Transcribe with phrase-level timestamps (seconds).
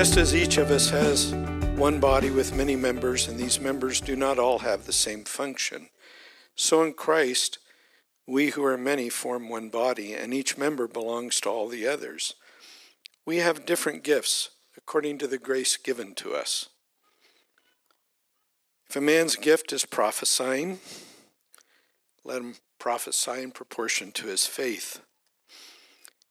[0.00, 1.34] Just as each of us has
[1.76, 5.90] one body with many members, and these members do not all have the same function,
[6.54, 7.58] so in Christ,
[8.26, 12.34] we who are many form one body, and each member belongs to all the others.
[13.26, 16.70] We have different gifts according to the grace given to us.
[18.88, 20.80] If a man's gift is prophesying,
[22.24, 25.02] let him prophesy in proportion to his faith.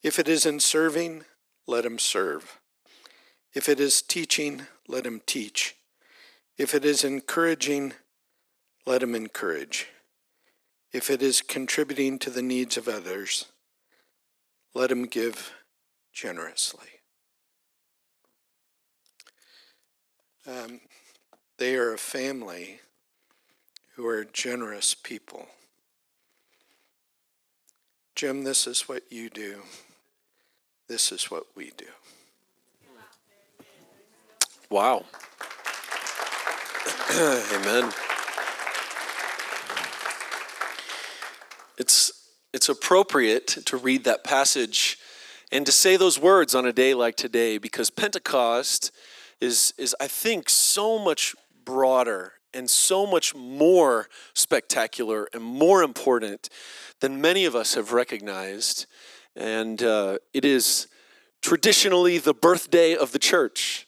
[0.01, 1.25] If it is in serving,
[1.67, 2.58] let him serve.
[3.59, 5.75] If it is teaching, let him teach.
[6.57, 7.91] If it is encouraging,
[8.85, 9.87] let him encourage.
[10.93, 13.47] If it is contributing to the needs of others,
[14.73, 15.51] let him give
[16.13, 16.87] generously.
[20.47, 20.79] Um,
[21.57, 22.79] they are a family
[23.97, 25.47] who are generous people.
[28.15, 29.63] Jim, this is what you do.
[30.87, 31.87] This is what we do.
[34.69, 35.05] Wow.
[37.11, 37.91] Amen.
[41.79, 42.11] It's
[42.53, 44.99] it's appropriate to read that passage
[45.51, 48.91] and to say those words on a day like today because Pentecost
[49.41, 56.47] is is I think so much broader and so much more spectacular and more important
[56.99, 58.85] than many of us have recognized.
[59.35, 60.87] And uh, it is
[61.41, 63.87] traditionally the birthday of the church.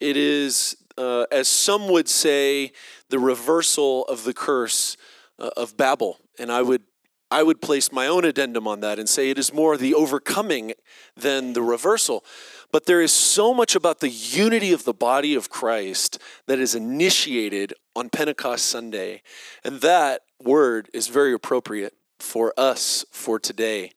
[0.00, 2.72] It is, uh, as some would say,
[3.10, 4.96] the reversal of the curse
[5.38, 6.18] uh, of Babel.
[6.38, 6.82] And I would,
[7.30, 10.72] I would place my own addendum on that and say it is more the overcoming
[11.16, 12.24] than the reversal.
[12.72, 16.74] But there is so much about the unity of the body of Christ that is
[16.74, 19.22] initiated on Pentecost Sunday.
[19.62, 23.92] And that word is very appropriate for us for today.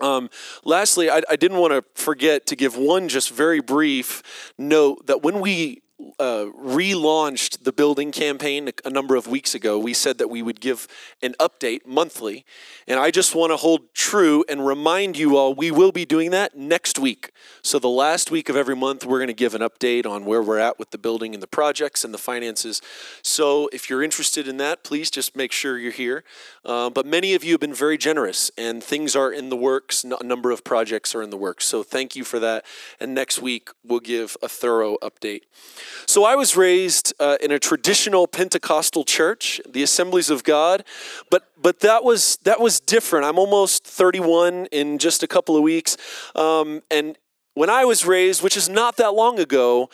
[0.00, 0.28] Um,
[0.64, 5.22] lastly, I, I didn't want to forget to give one just very brief note that
[5.22, 5.82] when we
[6.18, 10.60] uh, relaunched the building campaign a number of weeks ago, we said that we would
[10.60, 10.86] give
[11.22, 12.44] an update monthly.
[12.86, 16.30] And I just want to hold true and remind you all we will be doing
[16.32, 17.32] that next week.
[17.62, 20.42] So, the last week of every month, we're going to give an update on where
[20.42, 22.82] we're at with the building and the projects and the finances.
[23.22, 26.24] So, if you're interested in that, please just make sure you're here.
[26.64, 30.04] Uh, but many of you have been very generous, and things are in the works.
[30.04, 31.64] A number of projects are in the works.
[31.64, 32.64] So, thank you for that.
[33.00, 35.42] And next week, we'll give a thorough update.
[36.06, 40.84] So I was raised uh, in a traditional Pentecostal church, the Assemblies of God,
[41.30, 43.24] but but that was that was different.
[43.24, 45.96] I'm almost 31 in just a couple of weeks,
[46.34, 47.16] um, and
[47.54, 49.88] when I was raised, which is not that long ago,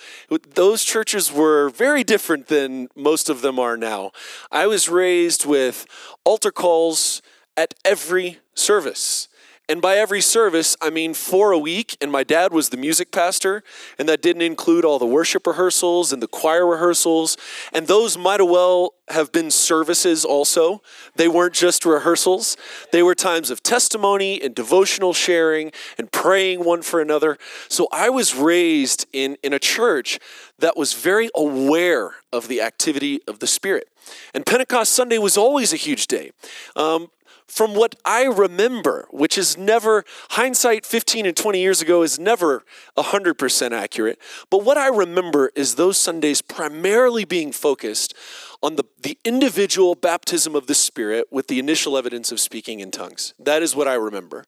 [0.55, 4.13] those churches were very different than most of them are now.
[4.51, 5.87] I was raised with
[6.25, 7.21] altar calls
[7.57, 9.29] at every service.
[9.71, 13.13] And by every service, I mean four a week, and my dad was the music
[13.13, 13.63] pastor,
[14.01, 17.37] and that didn't include all the worship rehearsals and the choir rehearsals,
[17.73, 20.83] and those might well have been services also.
[21.15, 22.57] They weren't just rehearsals,
[22.91, 27.39] they were times of testimony and devotional sharing and praying one for another.
[27.69, 30.19] So I was raised in, in a church
[30.59, 33.87] that was very aware of the activity of the Spirit.
[34.35, 36.33] And Pentecost Sunday was always a huge day.
[36.75, 37.09] Um,
[37.51, 42.65] from what I remember, which is never, hindsight 15 and 20 years ago is never
[42.97, 48.15] 100% accurate, but what I remember is those Sundays primarily being focused
[48.63, 52.93] on the, the individual baptism of the Spirit with the initial evidence of speaking in
[52.93, 53.35] tongues.
[53.39, 54.45] That is what I remember.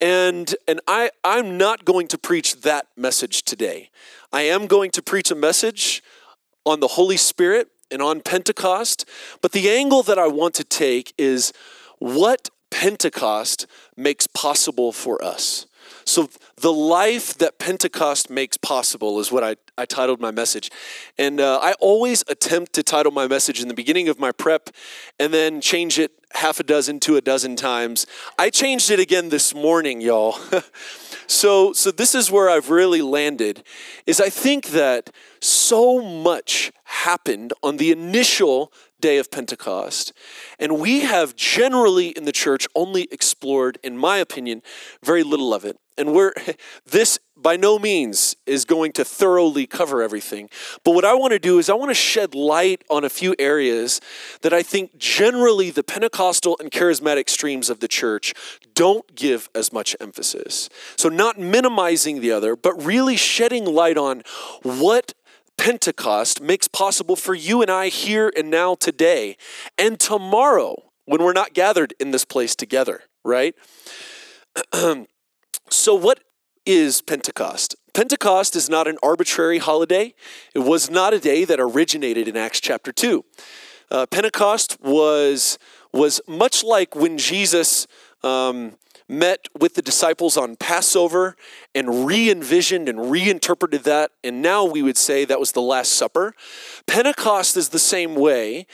[0.00, 3.90] And, and I, I'm not going to preach that message today.
[4.32, 6.04] I am going to preach a message
[6.64, 9.06] on the Holy Spirit and on Pentecost,
[9.40, 11.52] but the angle that I want to take is
[11.98, 13.66] what Pentecost
[13.96, 15.66] makes possible for us.
[16.04, 20.70] So, the life that Pentecost makes possible is what I, I titled my message.
[21.18, 24.70] And uh, I always attempt to title my message in the beginning of my prep
[25.18, 28.06] and then change it half a dozen to a dozen times.
[28.38, 30.38] I changed it again this morning, y'all.
[31.26, 33.62] so, so this is where I've really landed
[34.06, 40.12] is I think that so much happened on the initial day of Pentecost.
[40.58, 44.62] And we have generally in the church only explored, in my opinion,
[45.02, 45.78] very little of it.
[45.96, 46.32] And we're,
[46.86, 50.50] this by no means is going to thoroughly cover everything.
[50.84, 53.34] But what I want to do is I want to shed light on a few
[53.38, 54.00] areas
[54.42, 58.34] that I think generally the Pentecostal and charismatic streams of the church
[58.74, 60.68] don't give as much emphasis.
[60.96, 64.22] So, not minimizing the other, but really shedding light on
[64.62, 65.14] what
[65.58, 69.36] Pentecost makes possible for you and I here and now today
[69.76, 73.54] and tomorrow when we're not gathered in this place together, right?
[75.68, 76.20] so, what
[76.64, 77.76] is Pentecost?
[77.92, 80.14] Pentecost is not an arbitrary holiday.
[80.54, 83.24] It was not a day that originated in Acts chapter 2.
[83.90, 85.58] Uh, Pentecost was,
[85.92, 87.86] was much like when Jesus
[88.22, 88.76] um,
[89.08, 91.36] met with the disciples on Passover
[91.74, 95.92] and re envisioned and reinterpreted that, and now we would say that was the Last
[95.92, 96.34] Supper.
[96.86, 98.66] Pentecost is the same way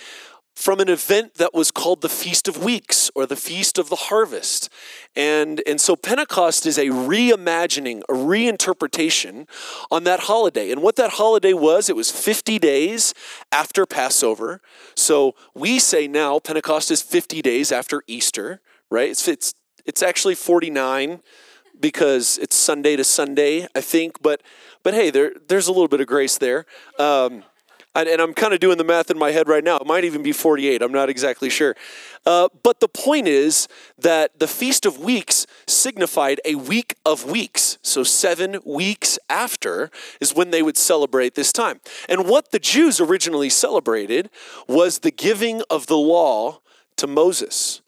[0.54, 3.96] from an event that was called the Feast of Weeks or the Feast of the
[3.96, 4.69] Harvest.
[5.16, 9.48] And, and so Pentecost is a reimagining, a reinterpretation
[9.90, 10.70] on that holiday.
[10.70, 13.14] And what that holiday was, it was 50 days
[13.50, 14.60] after Passover.
[14.94, 18.60] So we say now Pentecost is 50 days after Easter,
[18.90, 19.10] right?
[19.10, 19.54] It's, it's,
[19.86, 21.20] it's actually 49
[21.81, 24.22] because it's Sunday to Sunday, I think.
[24.22, 24.42] But,
[24.82, 26.66] but hey, there, there's a little bit of grace there.
[26.98, 27.44] Um,
[27.96, 29.76] and I'm kind of doing the math in my head right now.
[29.76, 30.82] It might even be 48.
[30.82, 31.76] I'm not exactly sure.
[32.26, 37.78] Uh, but the point is that the Feast of Weeks signified a week of weeks.
[37.82, 39.90] So, seven weeks after
[40.20, 41.80] is when they would celebrate this time.
[42.08, 44.28] And what the Jews originally celebrated
[44.66, 46.60] was the giving of the law
[46.96, 47.80] to Moses.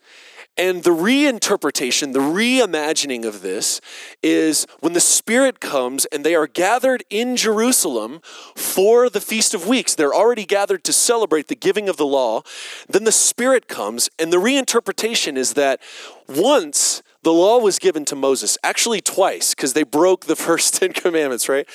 [0.58, 3.80] And the reinterpretation, the reimagining of this
[4.22, 8.20] is when the Spirit comes and they are gathered in Jerusalem
[8.54, 9.94] for the Feast of Weeks.
[9.94, 12.42] They're already gathered to celebrate the giving of the law.
[12.88, 15.80] Then the Spirit comes, and the reinterpretation is that
[16.26, 20.92] once the law was given to Moses, actually twice, because they broke the first Ten
[20.92, 21.68] Commandments, right?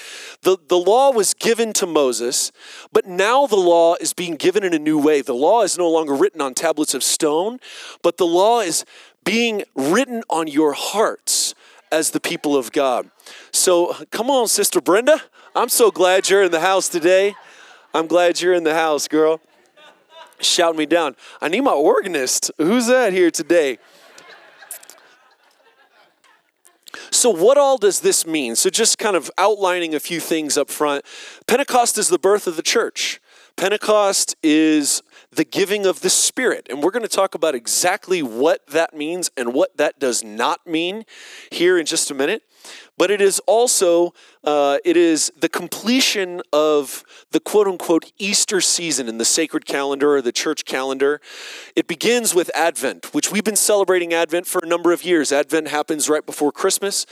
[0.44, 2.54] The, the law was given to Moses,
[2.94, 5.22] but now the law is being given in a new way.
[5.22, 7.60] The law is no longer written on tablets of stone,
[8.02, 8.86] but the law is
[9.26, 11.54] being written on your hearts
[11.92, 13.12] as the people of God.
[13.52, 15.22] So come on, Sister Brenda.
[15.54, 17.36] I'm so glad you're in the house today.
[17.94, 19.42] I'm glad you're in the house, girl.
[20.40, 21.18] Shout me down.
[21.42, 22.52] I need my organist.
[22.58, 23.80] Who's that here today?
[27.10, 28.56] So, what all does this mean?
[28.56, 31.06] So, just kind of outlining a few things up front.
[31.48, 33.22] Pentecost is the birth of the church.
[33.56, 36.68] Pentecost is the giving of the Spirit.
[36.70, 40.66] And we're going to talk about exactly what that means and what that does not
[40.66, 41.06] mean
[41.52, 42.44] here in just a minute
[42.98, 44.14] but it is also
[44.44, 50.16] uh, it is the completion of the quote unquote Easter season in the sacred calendar
[50.16, 51.22] or the church calendar.
[51.76, 55.32] It begins with Advent, which we've been celebrating Advent for a number of years.
[55.32, 57.06] Advent happens right before Christmas,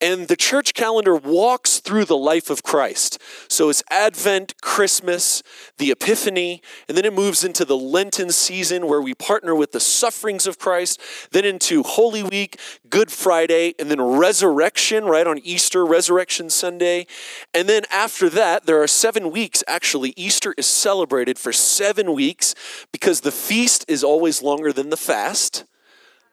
[0.00, 3.20] and the church calendar walks through the life of Christ.
[3.48, 5.42] So it's Advent, Christmas,
[5.78, 9.80] the Epiphany, and then it moves into the Lenten season where we partner with the
[9.80, 11.00] sufferings of Christ,
[11.32, 12.60] then into Holy Week,
[12.90, 17.06] Good Friday, and then resurrection, right on Easter, Resurrection Sunday.
[17.54, 19.62] And then after that, there are seven weeks.
[19.66, 22.54] Actually, Easter is celebrated for seven weeks
[22.92, 25.64] because the feast is always longer than the fast.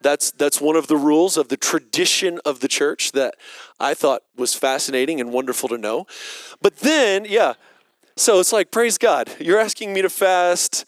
[0.01, 3.35] That's, that's one of the rules of the tradition of the church that
[3.79, 6.05] I thought was fascinating and wonderful to know.
[6.61, 7.53] But then, yeah,
[8.15, 10.85] so it's like, praise God, you're asking me to fast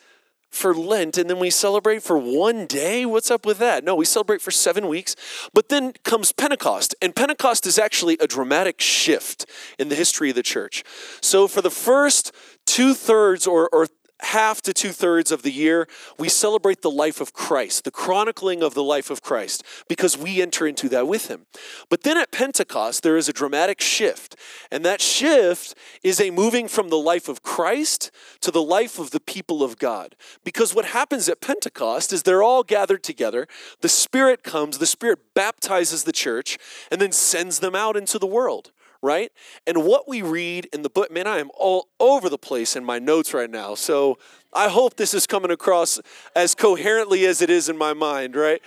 [0.55, 3.05] for Lent and then we celebrate for one day?
[3.05, 3.83] What's up with that?
[3.83, 5.15] No, we celebrate for seven weeks.
[5.53, 9.45] But then comes Pentecost, and Pentecost is actually a dramatic shift
[9.77, 10.83] in the history of the church.
[11.21, 12.31] So for the first
[12.65, 13.87] two thirds or, or
[14.21, 18.63] half to two thirds of the year, we celebrate the life of Christ, the chronicling
[18.63, 21.45] of the life of Christ, because we enter into that with him.
[21.89, 24.35] But then at Pentecost, there is a dramatic shift.
[24.71, 29.11] And that shift is a moving from the life of Christ to the life of
[29.11, 30.15] the people of God.
[30.43, 33.47] Because what happens at Pentecost is they're all gathered together,
[33.81, 36.57] the Spirit comes, the Spirit baptizes the church,
[36.89, 38.71] and then sends them out into the world
[39.05, 39.31] right?
[39.65, 42.83] And what we read in the book, man, I am all over the place in
[42.83, 43.75] my notes right now.
[43.75, 44.17] So
[44.51, 45.99] I hope this is coming across
[46.35, 48.61] as coherently as it is in my mind, right?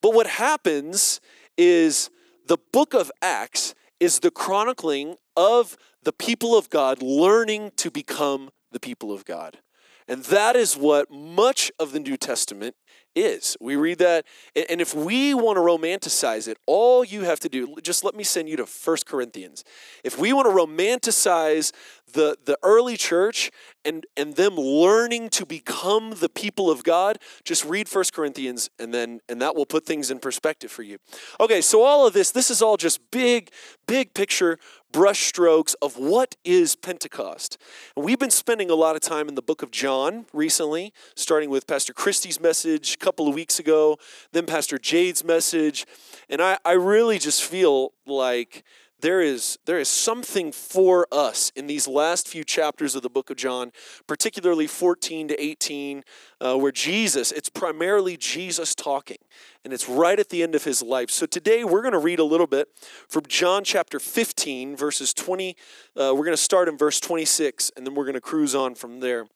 [0.00, 1.20] But what happens
[1.56, 2.10] is
[2.46, 8.50] the book of Acts is the chronicling of the people of God learning to become
[8.72, 9.58] the people of God.
[10.06, 12.74] And that is what much of the New Testament
[13.18, 13.56] is.
[13.60, 14.24] We read that,
[14.68, 18.24] and if we want to romanticize it, all you have to do, just let me
[18.24, 19.64] send you to First Corinthians.
[20.04, 21.72] If we want to romanticize
[22.12, 23.50] the, the early church
[23.84, 28.92] and, and them learning to become the people of God, just read First Corinthians and
[28.92, 30.98] then and that will put things in perspective for you.
[31.40, 33.50] Okay, so all of this, this is all just big,
[33.86, 34.58] big picture
[34.92, 37.58] brushstrokes of what is Pentecost.
[37.96, 41.50] And we've been spending a lot of time in the book of John recently, starting
[41.50, 43.98] with Pastor Christie's message a couple of weeks ago,
[44.32, 45.86] then Pastor Jade's message.
[46.28, 48.64] And I, I really just feel like
[49.00, 53.30] there is there is something for us in these last few chapters of the book
[53.30, 53.72] of John,
[54.06, 56.04] particularly 14 to 18,
[56.40, 59.18] uh, where Jesus, it's primarily Jesus talking,
[59.64, 61.10] and it's right at the end of his life.
[61.10, 62.68] So today we're going to read a little bit
[63.08, 65.56] from John chapter 15, verses 20.
[65.96, 68.74] Uh, we're going to start in verse 26, and then we're going to cruise on
[68.74, 69.26] from there.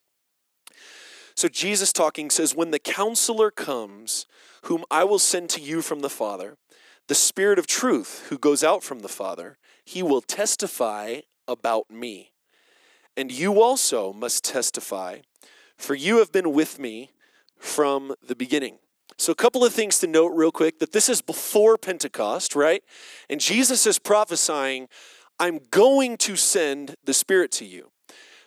[1.35, 4.27] So Jesus talking says, When the counselor comes,
[4.65, 6.57] whom I will send to you from the Father,
[7.13, 12.33] the Spirit of truth who goes out from the Father, he will testify about me.
[13.19, 15.19] And you also must testify,
[15.77, 17.11] for you have been with me
[17.59, 18.79] from the beginning.
[19.19, 22.83] So, a couple of things to note real quick that this is before Pentecost, right?
[23.29, 24.89] And Jesus is prophesying,
[25.39, 27.91] I'm going to send the Spirit to you.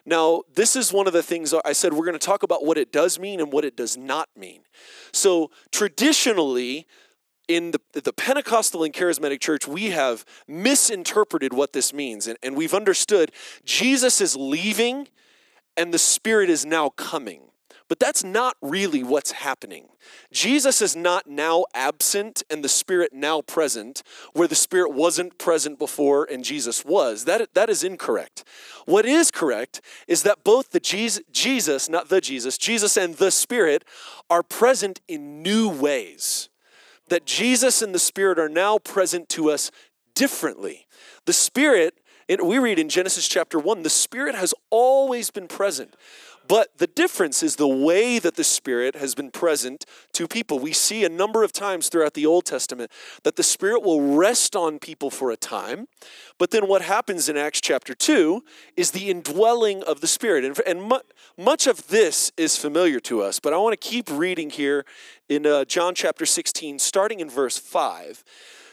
[0.07, 2.79] Now, this is one of the things I said we're going to talk about what
[2.79, 4.61] it does mean and what it does not mean.
[5.11, 6.87] So, traditionally,
[7.47, 12.27] in the, the Pentecostal and charismatic church, we have misinterpreted what this means.
[12.27, 13.31] And, and we've understood
[13.63, 15.07] Jesus is leaving
[15.77, 17.41] and the Spirit is now coming.
[17.87, 19.89] But that's not really what's happening.
[20.31, 24.01] Jesus is not now absent and the Spirit now present,
[24.33, 27.25] where the Spirit wasn't present before and Jesus was.
[27.25, 28.43] That, that is incorrect.
[28.85, 33.29] What is correct is that both the Jesus, Jesus, not the Jesus, Jesus and the
[33.29, 33.85] Spirit
[34.31, 36.49] are present in new ways
[37.09, 39.71] that Jesus and the Spirit are now present to us
[40.15, 40.87] differently.
[41.25, 41.95] The Spirit,
[42.43, 45.95] we read in Genesis chapter 1, the Spirit has always been present.
[46.47, 50.59] But the difference is the way that the Spirit has been present to people.
[50.59, 52.91] We see a number of times throughout the Old Testament
[53.23, 55.87] that the Spirit will rest on people for a time,
[56.37, 58.43] but then what happens in Acts chapter 2
[58.75, 60.43] is the indwelling of the Spirit.
[60.43, 60.99] And, and mu-
[61.37, 64.85] much of this is familiar to us, but I want to keep reading here
[65.29, 68.23] in uh, John chapter 16, starting in verse 5.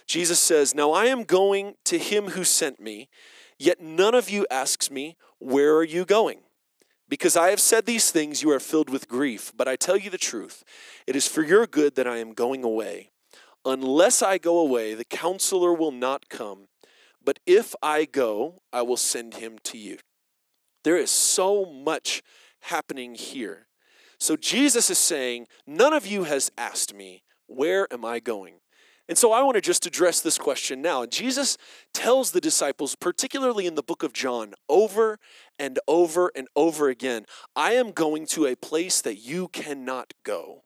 [0.07, 3.09] Jesus says, Now I am going to him who sent me,
[3.59, 6.41] yet none of you asks me, Where are you going?
[7.12, 9.52] Because I have said these things, you are filled with grief.
[9.54, 10.64] But I tell you the truth,
[11.07, 13.11] it is for your good that I am going away.
[13.66, 16.69] Unless I go away, the counselor will not come.
[17.23, 19.99] But if I go, I will send him to you.
[20.85, 22.23] There is so much
[22.61, 23.66] happening here.
[24.19, 28.54] So Jesus is saying, None of you has asked me, Where am I going?
[29.12, 31.04] And so I want to just address this question now.
[31.04, 31.59] Jesus
[31.92, 35.19] tells the disciples, particularly in the book of John, over
[35.62, 40.64] and over and over again, I am going to a place that you cannot go.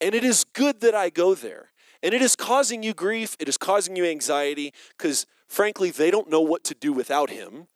[0.00, 1.72] And it is good that I go there.
[2.04, 6.30] And it is causing you grief, it is causing you anxiety, because frankly, they don't
[6.30, 7.66] know what to do without him.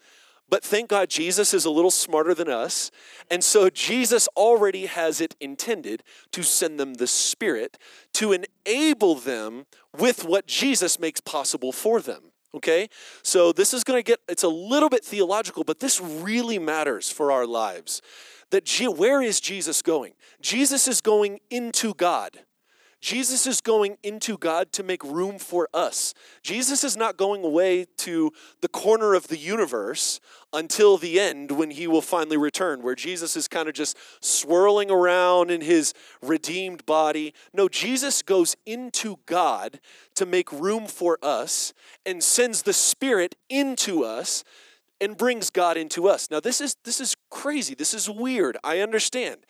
[0.48, 2.92] But thank God Jesus is a little smarter than us.
[3.28, 7.76] And so Jesus already has it intended to send them the Spirit
[8.14, 9.66] to enable them
[9.98, 12.30] with what Jesus makes possible for them.
[12.56, 12.88] Okay?
[13.22, 17.10] So this is going to get, it's a little bit theological, but this really matters
[17.10, 18.02] for our lives.
[18.50, 20.12] That G, where is Jesus going?
[20.40, 22.40] Jesus is going into God.
[23.06, 26.12] Jesus is going into God to make room for us.
[26.42, 28.32] Jesus is not going away to
[28.62, 30.18] the corner of the universe
[30.52, 34.90] until the end when he will finally return, where Jesus is kind of just swirling
[34.90, 37.32] around in his redeemed body.
[37.54, 39.78] No, Jesus goes into God
[40.16, 41.72] to make room for us
[42.04, 44.42] and sends the Spirit into us
[45.00, 46.28] and brings God into us.
[46.28, 47.76] Now this is this is crazy.
[47.76, 48.56] This is weird.
[48.64, 49.46] I understand.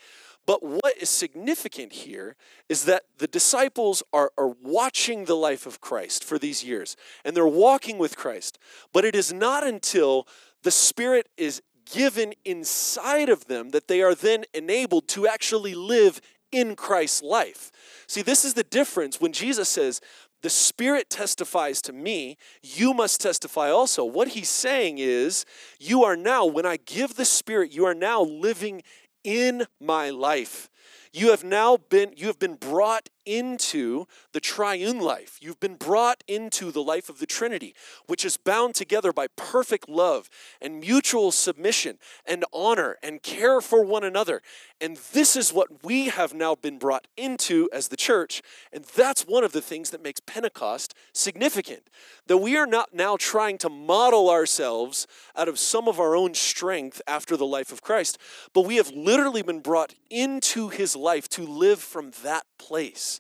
[0.47, 2.37] But what is significant here
[2.69, 7.37] is that the disciples are, are watching the life of Christ for these years and
[7.37, 8.59] they're walking with Christ.
[8.93, 10.29] But it is not until
[10.63, 11.63] the Spirit is
[11.93, 16.21] given inside of them that they are then enabled to actually live
[16.53, 17.73] in Christ's life.
[18.07, 20.01] See, this is the difference when Jesus says,
[20.43, 24.05] the Spirit testifies to me, you must testify also.
[24.05, 25.45] What he's saying is,
[25.81, 28.83] you are now, when I give the Spirit, you are now living
[29.27, 30.71] in my life.
[31.13, 35.39] You have now been you have been brought into the triune life.
[35.43, 37.75] You've been brought into the life of the Trinity,
[38.07, 40.31] which is bound together by perfect love
[40.63, 44.41] and mutual submission and honor and care for one another.
[44.81, 48.43] And this is what we have now been brought into as the church.
[48.73, 51.91] And that's one of the things that makes Pentecost significant.
[52.27, 56.35] That we are not now trying to model ourselves out of some of our own
[56.35, 58.19] strength after the life of Christ,
[58.53, 63.16] but we have literally been brought into his life to live from that place.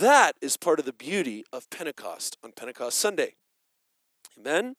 [0.00, 3.34] That is part of the beauty of Pentecost on Pentecost Sunday.
[4.38, 4.76] Amen?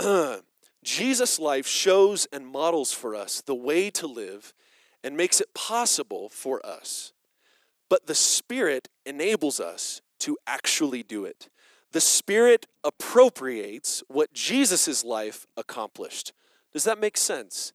[0.84, 4.52] Jesus' life shows and models for us the way to live
[5.04, 7.12] and makes it possible for us.
[7.88, 11.48] But the Spirit enables us to actually do it.
[11.92, 16.32] the Spirit appropriates what Jesus' life accomplished.
[16.72, 17.72] Does that make sense?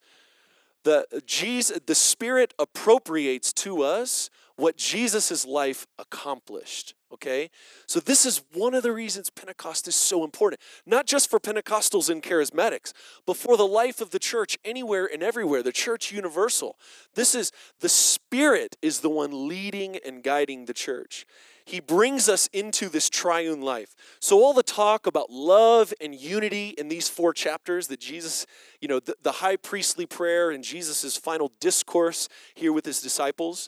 [0.88, 6.94] The, Jesus, the Spirit appropriates to us what Jesus' life accomplished.
[7.12, 7.50] Okay?
[7.88, 10.62] So, this is one of the reasons Pentecost is so important.
[10.86, 12.94] Not just for Pentecostals and charismatics,
[13.25, 16.77] but for the life of the church anywhere and everywhere, the church universal.
[17.15, 17.51] This is
[17.82, 21.25] the Spirit is the one leading and guiding the church.
[21.67, 23.93] He brings us into this triune life.
[24.21, 28.45] So, all the talk about love and unity in these four chapters that Jesus,
[28.79, 33.67] you know, the, the high priestly prayer and Jesus' final discourse here with his disciples,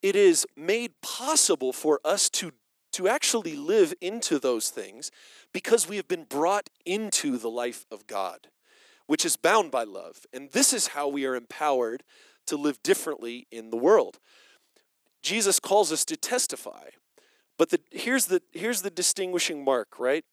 [0.00, 2.52] it is made possible for us to,
[2.92, 5.10] to actually live into those things
[5.52, 8.48] because we have been brought into the life of God,
[9.06, 10.24] which is bound by love.
[10.32, 12.04] And this is how we are empowered
[12.46, 14.18] to live differently in the world.
[15.20, 16.88] Jesus calls us to testify.
[17.58, 20.24] But the, here's, the, here's the distinguishing mark, right?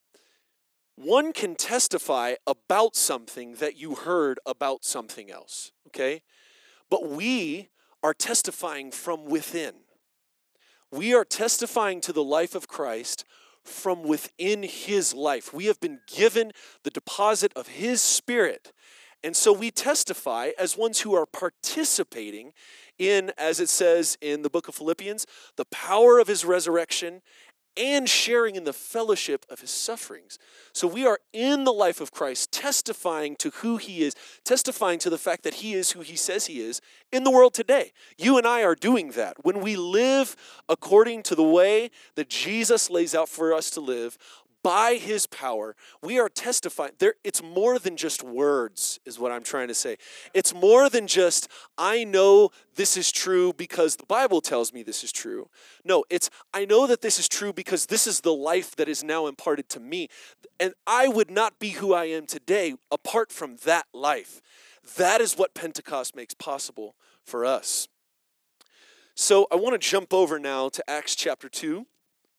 [0.95, 6.21] One can testify about something that you heard about something else, okay?
[6.89, 7.69] But we
[8.01, 9.73] are testifying from within.
[10.91, 13.25] We are testifying to the life of Christ
[13.63, 15.53] from within his life.
[15.53, 16.51] We have been given
[16.83, 18.71] the deposit of his spirit.
[19.23, 22.53] And so we testify as ones who are participating
[22.99, 25.25] in, as it says in the book of Philippians,
[25.55, 27.21] the power of his resurrection
[27.77, 30.37] and sharing in the fellowship of his sufferings.
[30.73, 35.09] So we are in the life of Christ, testifying to who he is, testifying to
[35.09, 36.79] the fact that he is who he says he is
[37.11, 37.91] in the world today.
[38.17, 39.43] You and I are doing that.
[39.43, 40.35] When we live
[40.69, 44.17] according to the way that Jesus lays out for us to live,
[44.65, 46.93] by his power, we are testifying.
[46.97, 49.97] There, it's more than just words, is what I'm trying to say.
[50.33, 55.03] It's more than just, I know this is true because the Bible tells me this
[55.03, 55.51] is true.
[55.83, 59.03] No, it's, I know that this is true because this is the life that is
[59.03, 60.09] now imparted to me.
[60.59, 64.41] And I would not be who I am today apart from that life.
[64.97, 67.87] That is what Pentecost makes possible for us.
[69.13, 71.85] So I want to jump over now to Acts chapter 2.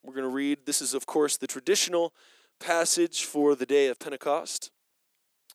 [0.07, 2.15] We're going to read, this is, of course, the traditional
[2.61, 4.71] passage for the day of Pentecost.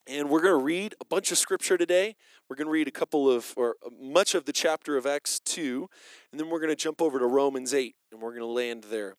[0.05, 2.17] And we're going to read a bunch of scripture today.
[2.49, 5.87] We're going to read a couple of, or much of the chapter of Acts 2,
[6.31, 8.87] and then we're going to jump over to Romans 8, and we're going to land
[8.89, 9.15] there.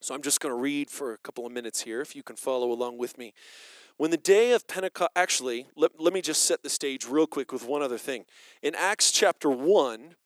[0.00, 2.34] So I'm just going to read for a couple of minutes here, if you can
[2.34, 3.32] follow along with me.
[3.98, 7.52] When the day of Pentecost, actually, let, let me just set the stage real quick
[7.52, 8.24] with one other thing.
[8.64, 10.16] In Acts chapter 1,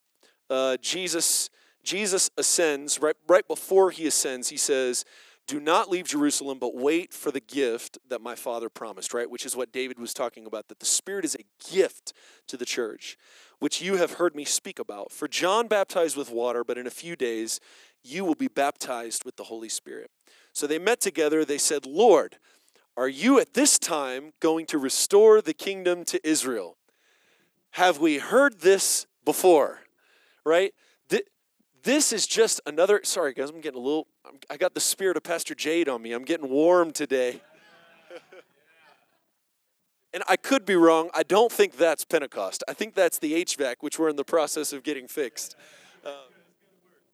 [0.48, 1.50] uh, Jesus
[1.84, 5.04] Jesus ascends, right, right before he ascends, he says,
[5.46, 9.30] Do not leave Jerusalem, but wait for the gift that my Father promised, right?
[9.30, 12.12] Which is what David was talking about, that the Spirit is a gift
[12.48, 13.16] to the church,
[13.58, 15.12] which you have heard me speak about.
[15.12, 17.60] For John baptized with water, but in a few days
[18.02, 20.10] you will be baptized with the Holy Spirit.
[20.52, 21.44] So they met together.
[21.44, 22.36] They said, Lord,
[22.96, 26.76] are you at this time going to restore the kingdom to Israel?
[27.72, 29.80] Have we heard this before?
[30.44, 30.72] Right?
[31.84, 34.06] This is just another, sorry guys, I'm getting a little,
[34.48, 36.12] I got the spirit of Pastor Jade on me.
[36.12, 37.42] I'm getting warm today.
[40.14, 41.10] and I could be wrong.
[41.12, 42.64] I don't think that's Pentecost.
[42.66, 45.56] I think that's the HVAC, which we're in the process of getting fixed.
[46.06, 46.12] Um,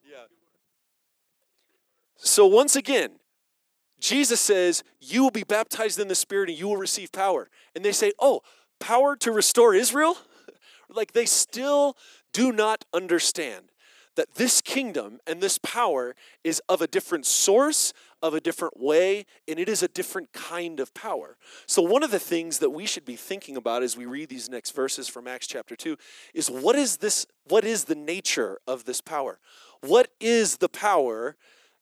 [0.09, 0.19] yeah.
[2.15, 3.17] So once again,
[3.99, 7.51] Jesus says, You will be baptized in the Spirit and you will receive power.
[7.75, 8.43] And they say, Oh,
[8.79, 10.17] power to restore Israel?
[10.89, 11.97] like they still
[12.33, 13.70] do not understand
[14.17, 17.93] that this kingdom and this power is of a different source,
[18.23, 21.37] of a different way, and it is a different kind of power.
[21.67, 24.49] So, one of the things that we should be thinking about as we read these
[24.49, 25.97] next verses from Acts chapter 2
[26.35, 29.39] is what is this, what is the nature of this power?
[29.81, 31.37] What is the power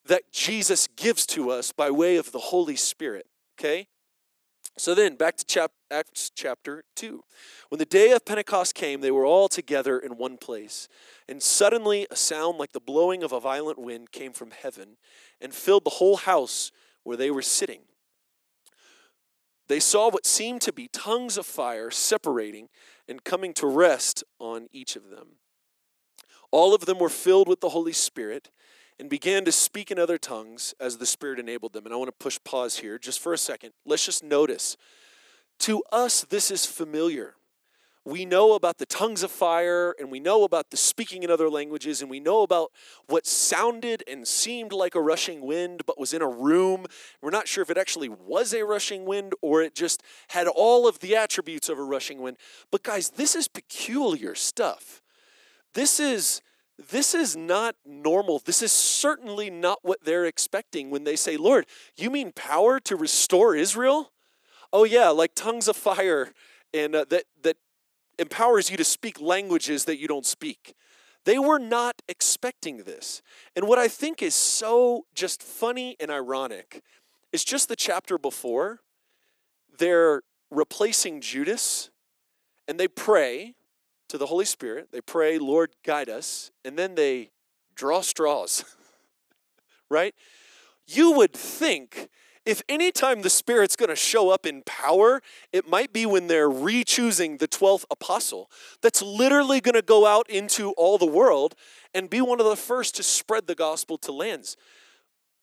[0.06, 3.26] that Jesus gives to us by way of the Holy Spirit?
[3.58, 3.88] Okay?
[4.78, 7.24] So then, back to chap- Acts chapter 2.
[7.68, 10.88] When the day of Pentecost came, they were all together in one place.
[11.28, 14.96] And suddenly, a sound like the blowing of a violent wind came from heaven
[15.40, 16.70] and filled the whole house
[17.02, 17.80] where they were sitting.
[19.66, 22.68] They saw what seemed to be tongues of fire separating
[23.08, 25.38] and coming to rest on each of them.
[26.52, 28.50] All of them were filled with the Holy Spirit
[28.98, 31.84] and began to speak in other tongues as the Spirit enabled them.
[31.84, 33.72] And I want to push pause here just for a second.
[33.84, 34.76] Let's just notice.
[35.60, 37.34] To us, this is familiar.
[38.04, 41.50] We know about the tongues of fire, and we know about the speaking in other
[41.50, 42.72] languages, and we know about
[43.06, 46.86] what sounded and seemed like a rushing wind, but was in a room.
[47.20, 50.88] We're not sure if it actually was a rushing wind or it just had all
[50.88, 52.38] of the attributes of a rushing wind.
[52.70, 55.02] But, guys, this is peculiar stuff.
[55.74, 56.40] This is
[56.78, 58.40] this is not normal.
[58.44, 62.96] This is certainly not what they're expecting when they say, Lord, you mean power to
[62.96, 64.12] restore Israel?
[64.72, 66.32] Oh, yeah, like tongues of fire
[66.72, 67.56] and uh, that, that
[68.18, 70.74] empowers you to speak languages that you don't speak.
[71.24, 73.22] They were not expecting this.
[73.56, 76.82] And what I think is so just funny and ironic
[77.32, 78.80] is just the chapter before,
[79.78, 81.90] they're replacing Judas
[82.66, 83.54] and they pray
[84.08, 84.88] to the Holy Spirit.
[84.92, 86.50] They pray, Lord, guide us.
[86.64, 87.30] And then they
[87.74, 88.64] draw straws,
[89.90, 90.14] right?
[90.86, 92.08] You would think
[92.48, 95.20] if anytime the Spirit's going to show up in power,
[95.52, 100.06] it might be when they're re choosing the 12th apostle that's literally going to go
[100.06, 101.54] out into all the world
[101.92, 104.56] and be one of the first to spread the gospel to lands.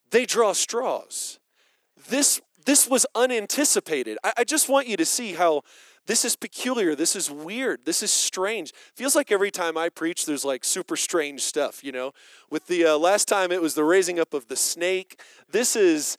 [0.09, 1.37] They draw straws.
[2.09, 4.17] This, this was unanticipated.
[4.23, 5.61] I, I just want you to see how
[6.07, 6.95] this is peculiar.
[6.95, 7.85] This is weird.
[7.85, 8.73] This is strange.
[8.95, 12.11] Feels like every time I preach, there's like super strange stuff, you know?
[12.49, 15.19] With the uh, last time, it was the raising up of the snake.
[15.49, 16.17] This is,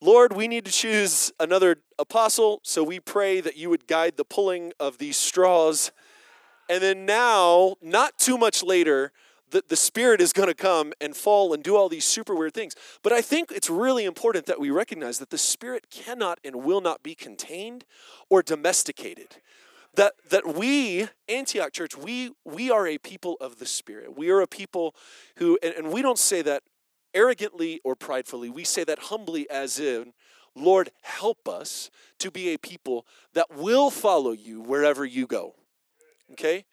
[0.00, 4.24] Lord, we need to choose another apostle, so we pray that you would guide the
[4.24, 5.90] pulling of these straws.
[6.68, 9.12] And then now, not too much later,
[9.52, 12.54] the, the Spirit is going to come and fall and do all these super weird
[12.54, 12.74] things.
[13.02, 16.80] But I think it's really important that we recognize that the Spirit cannot and will
[16.80, 17.84] not be contained
[18.28, 19.36] or domesticated.
[19.94, 24.16] That, that we, Antioch Church, we, we are a people of the Spirit.
[24.16, 24.94] We are a people
[25.36, 26.62] who, and, and we don't say that
[27.14, 30.14] arrogantly or pridefully, we say that humbly, as in,
[30.54, 35.54] Lord, help us to be a people that will follow you wherever you go.
[36.32, 36.64] Okay?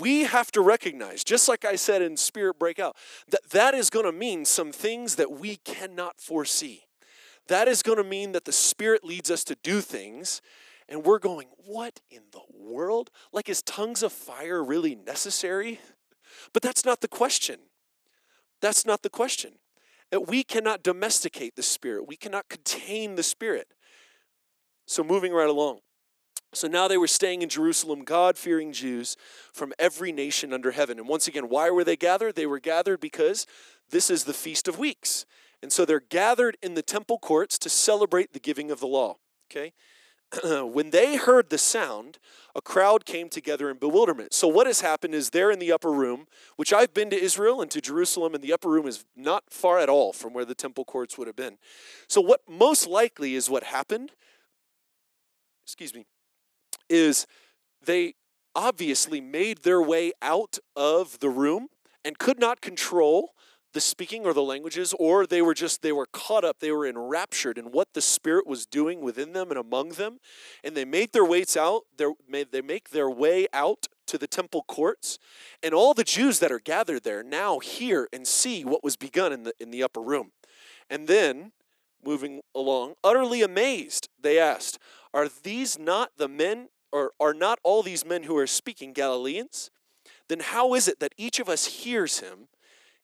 [0.00, 2.96] We have to recognize, just like I said in Spirit Breakout,
[3.28, 6.84] that that is going to mean some things that we cannot foresee.
[7.48, 10.42] That is going to mean that the Spirit leads us to do things,
[10.88, 13.10] and we're going, What in the world?
[13.32, 15.80] Like, is tongues of fire really necessary?
[16.52, 17.60] But that's not the question.
[18.60, 19.52] That's not the question.
[20.10, 23.68] That we cannot domesticate the Spirit, we cannot contain the Spirit.
[24.86, 25.80] So, moving right along.
[26.52, 29.16] So now they were staying in Jerusalem, God fearing Jews
[29.52, 30.98] from every nation under heaven.
[30.98, 32.34] And once again, why were they gathered?
[32.34, 33.46] They were gathered because
[33.90, 35.26] this is the Feast of Weeks.
[35.62, 39.16] And so they're gathered in the temple courts to celebrate the giving of the law.
[39.50, 39.72] Okay?
[40.44, 42.18] when they heard the sound,
[42.54, 44.32] a crowd came together in bewilderment.
[44.32, 47.60] So, what has happened is they're in the upper room, which I've been to Israel
[47.60, 50.54] and to Jerusalem, and the upper room is not far at all from where the
[50.54, 51.58] temple courts would have been.
[52.08, 54.12] So, what most likely is what happened,
[55.64, 56.06] excuse me,
[56.88, 57.26] is
[57.84, 58.14] they
[58.54, 61.68] obviously made their way out of the room
[62.04, 63.32] and could not control
[63.76, 66.86] the speaking or the languages or they were just they were caught up they were
[66.86, 70.18] enraptured in what the spirit was doing within them and among them.
[70.64, 75.18] And they made their ways out they make their way out to the temple courts.
[75.62, 79.30] And all the jews that are gathered there now hear and see what was begun
[79.30, 80.32] in the in the upper room.
[80.88, 81.52] And then
[82.02, 84.78] moving along utterly amazed they asked
[85.12, 86.68] are these not the men
[87.20, 89.70] are not all these men who are speaking Galileans?
[90.28, 92.48] Then how is it that each of us hears him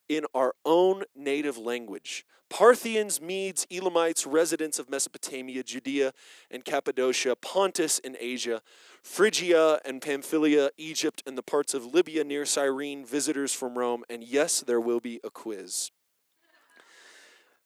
[0.09, 2.25] in our own native language?
[2.49, 6.13] Parthians, Medes, Elamites, residents of Mesopotamia, Judea
[6.51, 8.61] and Cappadocia, Pontus and Asia,
[9.01, 14.23] Phrygia and Pamphylia, Egypt and the parts of Libya near Cyrene, visitors from Rome, and
[14.23, 15.89] yes, there will be a quiz.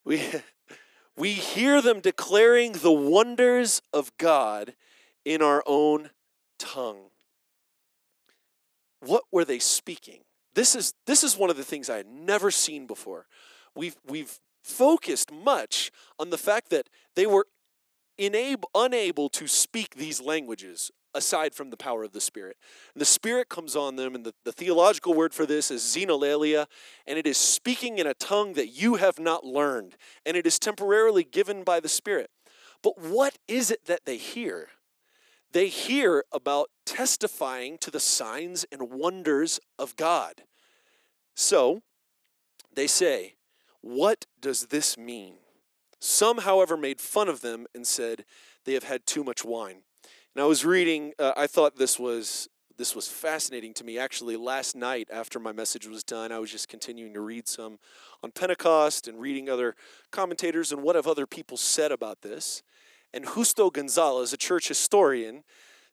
[0.06, 0.24] We,
[1.18, 4.74] we hear them declaring the wonders of God
[5.26, 6.12] in our own
[6.58, 7.12] tongue.
[9.00, 10.22] What were they speaking?
[10.56, 13.28] This is, this is one of the things I had never seen before.
[13.76, 17.46] We've, we've focused much on the fact that they were
[18.20, 22.58] inable, unable to speak these languages aside from the power of the Spirit.
[22.94, 26.68] And the Spirit comes on them, and the, the theological word for this is xenolalia,
[27.06, 30.60] and it is speaking in a tongue that you have not learned, and it is
[30.60, 32.30] temporarily given by the Spirit.
[32.84, 34.70] But what is it that they hear?
[35.58, 40.44] They hear about testifying to the signs and wonders of God.
[41.34, 41.82] So
[42.76, 43.38] they say,
[43.82, 45.38] What does this mean?
[46.00, 48.24] Some, however, made fun of them and said
[48.66, 49.82] they have had too much wine.
[50.36, 53.98] And I was reading, uh, I thought this was this was fascinating to me.
[53.98, 57.80] Actually, last night after my message was done, I was just continuing to read some
[58.22, 59.76] on Pentecost and reading other
[60.12, 62.62] commentators and what have other people said about this.
[63.14, 65.44] And Justo Gonzalez, a church historian,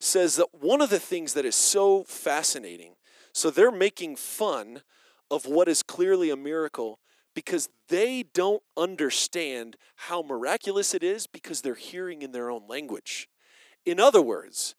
[0.00, 2.94] says that one of the things that is so fascinating,
[3.32, 4.82] so they're making fun
[5.30, 6.98] of what is clearly a miracle
[7.34, 13.28] because they don't understand how miraculous it is because they're hearing in their own language.
[13.84, 14.74] In other words,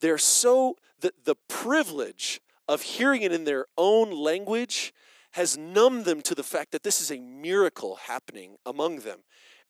[0.00, 4.92] they're so, the, the privilege of hearing it in their own language
[5.32, 9.20] has numbed them to the fact that this is a miracle happening among them.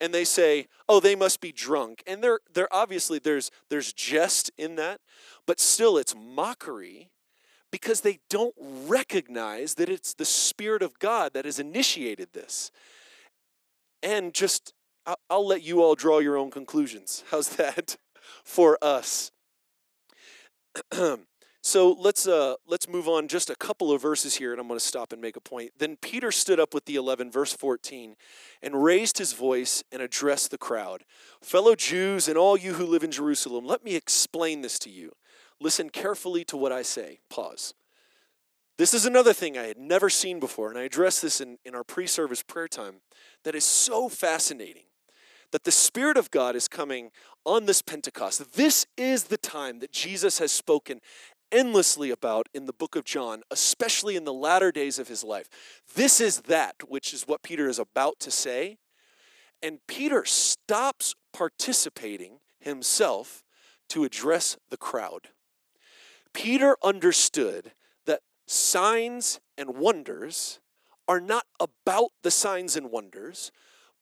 [0.00, 4.76] And they say, "Oh, they must be drunk." And they're obviously there's there's jest in
[4.76, 5.00] that,
[5.46, 7.10] but still it's mockery
[7.70, 12.70] because they don't recognize that it's the spirit of God that has initiated this.
[14.02, 14.72] And just
[15.06, 17.24] I'll, I'll let you all draw your own conclusions.
[17.30, 17.96] How's that
[18.44, 19.32] for us?
[21.68, 24.80] So let's uh, let's move on just a couple of verses here, and I'm going
[24.80, 25.72] to stop and make a point.
[25.76, 28.16] Then Peter stood up with the eleven, verse 14,
[28.62, 31.04] and raised his voice and addressed the crowd.
[31.42, 35.12] Fellow Jews and all you who live in Jerusalem, let me explain this to you.
[35.60, 37.20] Listen carefully to what I say.
[37.28, 37.74] Pause.
[38.78, 41.74] This is another thing I had never seen before, and I addressed this in, in
[41.74, 43.02] our pre service prayer time
[43.44, 44.84] that is so fascinating
[45.52, 47.10] that the Spirit of God is coming
[47.44, 48.54] on this Pentecost.
[48.54, 51.00] This is the time that Jesus has spoken
[51.52, 55.48] endlessly about in the book of John, especially in the latter days of his life.
[55.94, 58.78] This is that, which is what Peter is about to say.
[59.62, 63.42] And Peter stops participating himself
[63.88, 65.28] to address the crowd.
[66.32, 67.72] Peter understood
[68.06, 70.60] that signs and wonders
[71.06, 73.50] are not about the signs and wonders,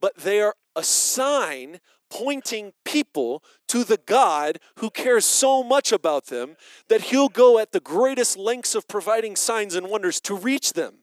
[0.00, 1.80] but they are a sign
[2.10, 6.56] pointing people to the God who cares so much about them
[6.88, 10.98] that he'll go at the greatest lengths of providing signs and wonders to reach them.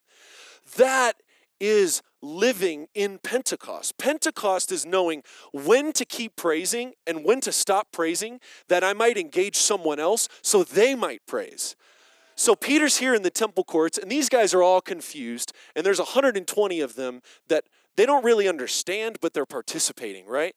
[0.78, 1.13] That
[1.60, 3.98] is living in Pentecost.
[3.98, 8.39] Pentecost is knowing when to keep praising and when to stop praising,
[8.70, 11.76] that I might engage someone else so they might praise.
[12.36, 16.00] So Peter's here in the temple courts, and these guys are all confused, and there's
[16.00, 20.56] 120 of them that they don't really understand, but they're participating, right?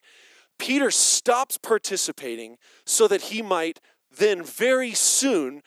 [0.59, 3.81] Peter stops participating so that he might
[4.17, 5.63] then very soon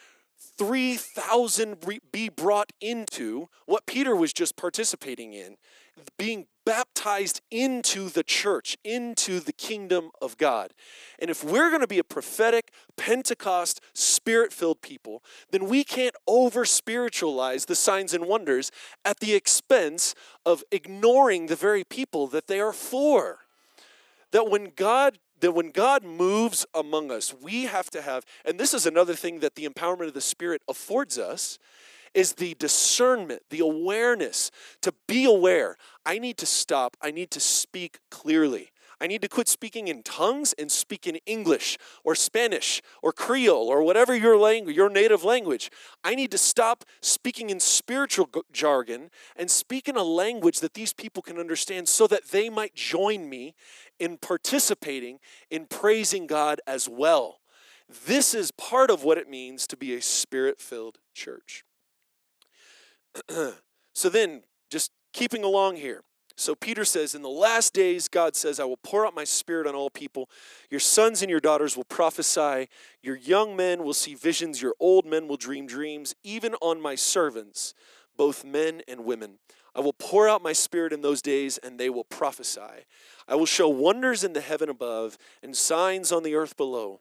[0.57, 1.77] 3,000
[2.11, 5.55] be brought into what Peter was just participating in,
[6.17, 10.73] being baptized into the church, into the kingdom of God.
[11.17, 16.15] And if we're going to be a prophetic, Pentecost, spirit filled people, then we can't
[16.27, 18.69] over spiritualize the signs and wonders
[19.05, 20.13] at the expense
[20.45, 23.39] of ignoring the very people that they are for
[24.31, 28.73] that when God that when God moves among us, we have to have, and this
[28.73, 31.57] is another thing that the empowerment of the Spirit affords us,
[32.13, 35.77] is the discernment, the awareness to be aware.
[36.05, 36.97] I need to stop.
[37.01, 38.71] I need to speak clearly.
[39.01, 43.69] I need to quit speaking in tongues and speak in English or Spanish or Creole
[43.69, 45.71] or whatever your language, your native language.
[46.03, 50.91] I need to stop speaking in spiritual jargon and speak in a language that these
[50.91, 53.55] people can understand so that they might join me
[53.99, 57.39] in participating in praising God as well.
[58.05, 61.63] This is part of what it means to be a spirit filled church.
[63.93, 66.03] so then, just keeping along here.
[66.39, 69.67] So Peter says, In the last days, God says, I will pour out my spirit
[69.67, 70.29] on all people.
[70.69, 72.69] Your sons and your daughters will prophesy.
[73.01, 74.61] Your young men will see visions.
[74.61, 77.73] Your old men will dream dreams, even on my servants,
[78.15, 79.39] both men and women.
[79.79, 82.83] I will pour out my spirit in those days, and they will prophesy.
[83.29, 86.99] I will show wonders in the heaven above and signs on the earth below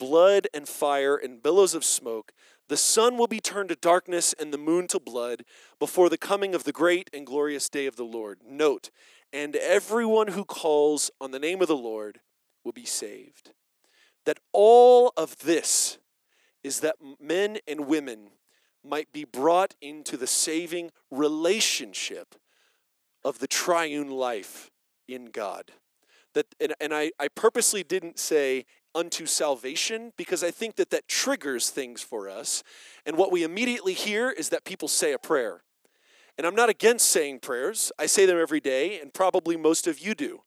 [0.00, 2.32] blood and fire and billows of smoke.
[2.68, 5.44] The sun will be turned to darkness and the moon to blood
[5.78, 8.40] before the coming of the great and glorious day of the Lord.
[8.44, 8.90] Note,
[9.32, 12.18] and everyone who calls on the name of the Lord
[12.64, 13.52] will be saved.
[14.24, 15.98] That all of this
[16.64, 18.30] is that men and women
[18.88, 22.34] might be brought into the saving relationship
[23.24, 24.70] of the triune life
[25.08, 25.72] in God.
[26.34, 31.08] That, and, and I, I purposely didn't say unto salvation because I think that that
[31.08, 32.62] triggers things for us.
[33.04, 35.62] And what we immediately hear is that people say a prayer.
[36.38, 39.98] And I'm not against saying prayers, I say them every day, and probably most of
[39.98, 40.42] you do.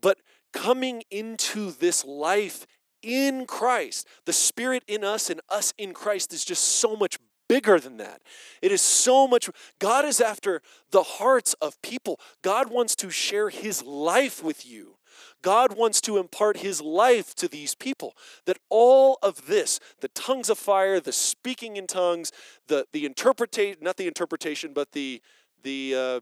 [0.00, 0.18] But
[0.52, 2.66] coming into this life
[3.02, 7.18] in Christ, the Spirit in us and us in Christ is just so much
[7.52, 8.22] bigger than that.
[8.62, 9.50] It is so much.
[9.78, 12.18] God is after the hearts of people.
[12.40, 14.96] God wants to share His life with you.
[15.42, 18.14] God wants to impart his life to these people.
[18.46, 22.32] That all of this, the tongues of fire, the speaking in tongues,
[22.68, 25.20] the, the interpretation, not the interpretation, but the,
[25.62, 26.20] the uh,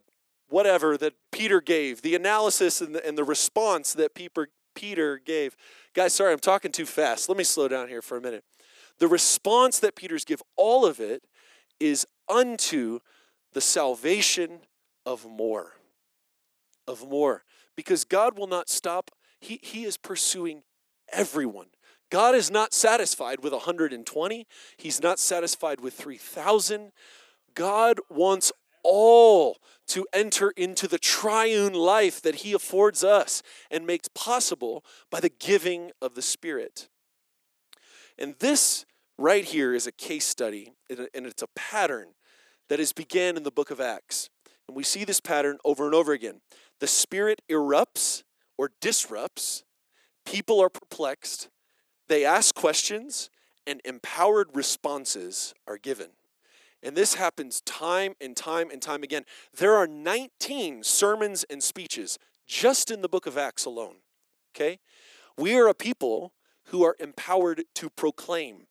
[0.48, 5.54] whatever that Peter gave, the analysis and the, and the response that Peter, Peter gave.
[5.94, 7.28] Guys, sorry, I'm talking too fast.
[7.28, 8.44] Let me slow down here for a minute.
[9.00, 11.24] The response that Peter's give, all of it
[11.80, 13.00] is unto
[13.52, 14.60] the salvation
[15.04, 15.72] of more.
[16.86, 17.44] Of more
[17.80, 19.10] because God will not stop.
[19.40, 20.64] He, he is pursuing
[21.10, 21.68] everyone.
[22.10, 26.92] God is not satisfied with 120, He's not satisfied with 3,000.
[27.54, 28.52] God wants
[28.84, 35.20] all to enter into the triune life that he affords us and makes possible by
[35.20, 36.88] the giving of the Spirit.
[38.18, 38.84] And this
[39.20, 42.14] right here is a case study, and it's a pattern
[42.68, 44.30] that is began in the book of Acts.
[44.66, 46.40] And we see this pattern over and over again.
[46.80, 48.22] The Spirit erupts
[48.56, 49.62] or disrupts,
[50.24, 51.48] people are perplexed,
[52.08, 53.28] they ask questions,
[53.66, 56.08] and empowered responses are given.
[56.82, 59.24] And this happens time and time and time again.
[59.54, 63.96] There are 19 sermons and speeches just in the book of Acts alone.
[64.54, 64.78] Okay?
[65.36, 66.32] We are a people
[66.66, 68.66] who are empowered to proclaim.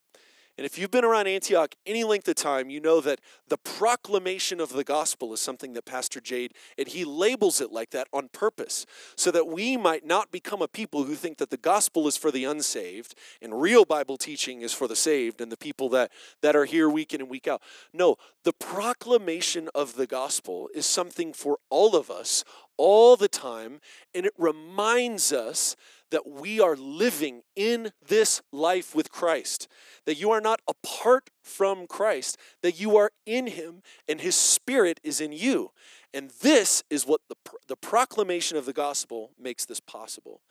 [0.59, 4.59] And if you've been around Antioch any length of time, you know that the proclamation
[4.59, 8.27] of the gospel is something that Pastor Jade, and he labels it like that on
[8.27, 12.17] purpose, so that we might not become a people who think that the gospel is
[12.17, 16.11] for the unsaved and real Bible teaching is for the saved and the people that,
[16.41, 17.61] that are here week in and week out.
[17.93, 22.43] No, the proclamation of the gospel is something for all of us
[22.75, 23.79] all the time,
[24.13, 25.77] and it reminds us
[26.11, 29.67] that we are living in this life with Christ,
[30.05, 34.99] that you are not apart from Christ, that you are in Him and His Spirit
[35.03, 35.71] is in you.
[36.13, 37.35] And this is what the,
[37.67, 40.41] the proclamation of the gospel makes this possible.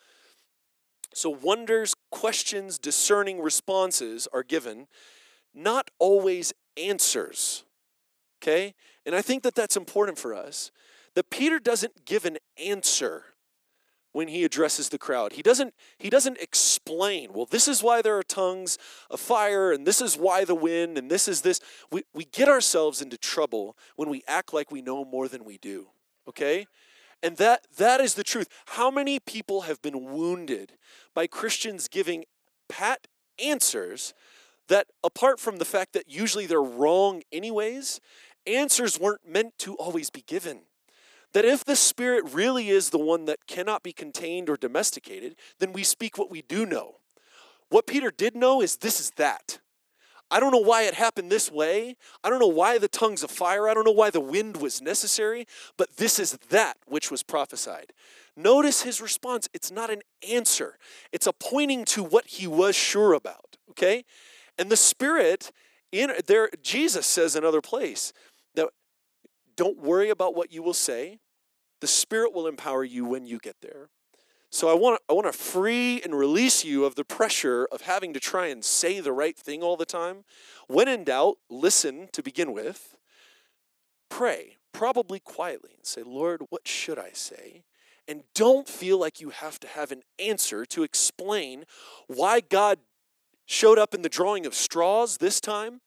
[1.14, 4.86] So, wonders, questions, discerning responses are given,
[5.54, 7.64] not always answers.
[8.40, 8.74] Okay?
[9.04, 10.70] And I think that that's important for us.
[11.14, 13.24] That Peter doesn't give an answer
[14.12, 15.32] when he addresses the crowd.
[15.32, 18.78] He doesn't he doesn't explain, well, this is why there are tongues
[19.10, 21.60] of fire and this is why the wind and this is this.
[21.90, 25.58] We we get ourselves into trouble when we act like we know more than we
[25.58, 25.88] do.
[26.28, 26.66] Okay?
[27.22, 28.48] And that that is the truth.
[28.66, 30.72] How many people have been wounded
[31.14, 32.24] by Christians giving
[32.68, 33.06] pat
[33.38, 34.14] answers
[34.68, 38.00] that apart from the fact that usually they're wrong anyways,
[38.46, 40.60] answers weren't meant to always be given.
[41.34, 45.72] That if the Spirit really is the one that cannot be contained or domesticated, then
[45.72, 46.96] we speak what we do know.
[47.68, 49.60] What Peter did know is this is that.
[50.30, 51.96] I don't know why it happened this way.
[52.22, 53.68] I don't know why the tongues of fire.
[53.68, 57.92] I don't know why the wind was necessary, but this is that which was prophesied.
[58.36, 59.48] Notice his response.
[59.54, 60.78] It's not an answer,
[61.12, 64.04] it's a pointing to what he was sure about, okay?
[64.58, 65.50] And the Spirit,
[65.92, 68.12] in there, Jesus says another place,
[69.58, 71.18] don't worry about what you will say.
[71.80, 73.90] The Spirit will empower you when you get there.
[74.50, 78.14] So I want I want to free and release you of the pressure of having
[78.14, 80.24] to try and say the right thing all the time.
[80.68, 82.96] When in doubt, listen to begin with.
[84.08, 87.64] Pray, probably quietly, and say, "Lord, what should I say?"
[88.06, 91.66] And don't feel like you have to have an answer to explain
[92.06, 92.78] why God
[93.44, 95.80] showed up in the drawing of straws this time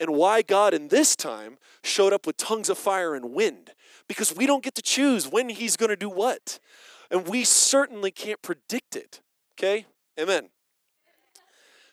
[0.00, 3.70] and why God in this time showed up with tongues of fire and wind.
[4.08, 6.58] Because we don't get to choose when He's going to do what.
[7.10, 9.20] And we certainly can't predict it.
[9.58, 9.86] Okay?
[10.18, 10.48] Amen.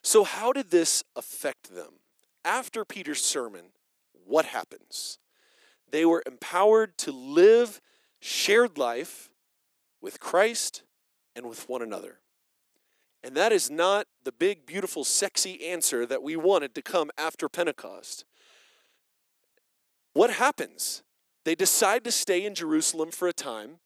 [0.02, 2.00] So, how did this affect them?
[2.44, 3.66] After Peter's sermon,
[4.26, 5.18] what happens?
[5.90, 7.80] They were empowered to live
[8.20, 9.30] shared life
[10.00, 10.82] with Christ
[11.36, 12.18] and with one another.
[13.24, 17.48] And that is not the big, beautiful, sexy answer that we wanted to come after
[17.48, 18.24] Pentecost.
[20.12, 21.02] What happens?
[21.44, 23.78] They decide to stay in Jerusalem for a time,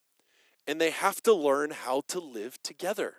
[0.66, 3.16] and they have to learn how to live together.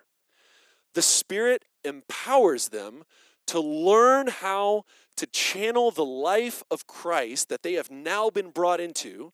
[0.94, 3.04] The Spirit empowers them
[3.46, 4.84] to learn how
[5.16, 9.32] to channel the life of Christ that they have now been brought into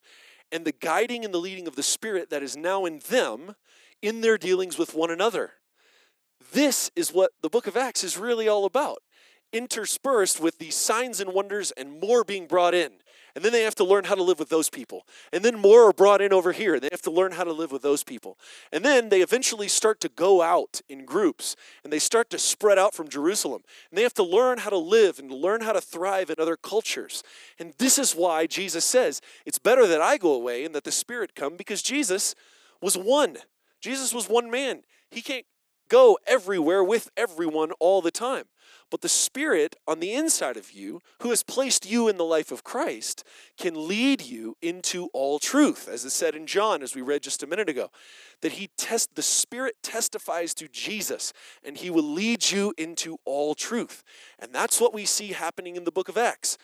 [0.53, 3.57] and the guiding and the leading of the Spirit that is now in them
[4.01, 5.55] in their dealings with one another.
[6.53, 8.99] This is what the book of Acts is really all about,
[9.53, 12.93] interspersed with these signs and wonders and more being brought in.
[13.35, 15.07] And then they have to learn how to live with those people.
[15.33, 16.79] And then more are brought in over here.
[16.79, 18.39] They have to learn how to live with those people.
[18.73, 22.79] And then they eventually start to go out in groups and they start to spread
[22.79, 23.63] out from Jerusalem.
[23.91, 26.57] And they have to learn how to live and learn how to thrive in other
[26.57, 27.25] cultures.
[27.59, 30.93] And this is why Jesus says, It's better that I go away and that the
[30.93, 32.37] Spirit come because Jesus
[32.81, 33.39] was one.
[33.81, 34.83] Jesus was one man.
[35.11, 35.45] He can't
[35.89, 38.45] go everywhere with everyone all the time.
[38.91, 42.53] But the Spirit on the inside of you, who has placed you in the life
[42.53, 43.25] of Christ,
[43.59, 47.43] can lead you into all truth, as it said in John, as we read just
[47.43, 47.91] a minute ago.
[48.41, 51.33] That he test the Spirit testifies to Jesus,
[51.65, 54.05] and he will lead you into all truth.
[54.39, 56.57] And that's what we see happening in the book of Acts.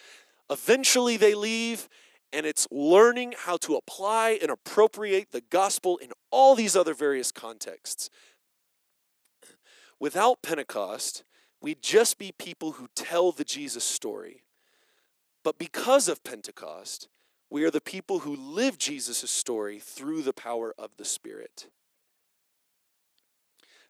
[0.50, 1.88] Eventually they leave,
[2.32, 7.32] and it's learning how to apply and appropriate the gospel in all these other various
[7.32, 8.08] contexts.
[10.00, 11.22] Without Pentecost,
[11.60, 14.42] we'd just be people who tell the Jesus story.
[15.44, 17.08] But because of Pentecost,
[17.50, 21.66] We are the people who live Jesus' story through the power of the Spirit.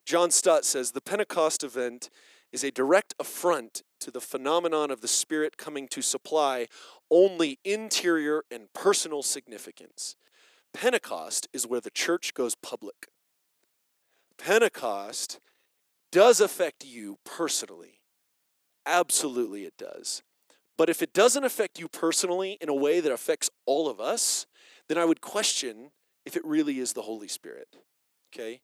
[0.06, 2.08] John Stott says the Pentecost event
[2.52, 6.66] is a direct affront to the phenomenon of the Spirit coming to supply
[7.11, 10.16] only interior and personal significance.
[10.72, 13.08] Pentecost is where the church goes public.
[14.38, 15.38] Pentecost
[16.12, 18.00] does affect you personally.
[18.86, 20.22] Absolutely, it does.
[20.76, 24.46] But if it doesn't affect you personally in a way that affects all of us,
[24.88, 25.90] then I would question
[26.24, 27.68] if it really is the Holy Spirit.
[28.32, 28.62] Okay?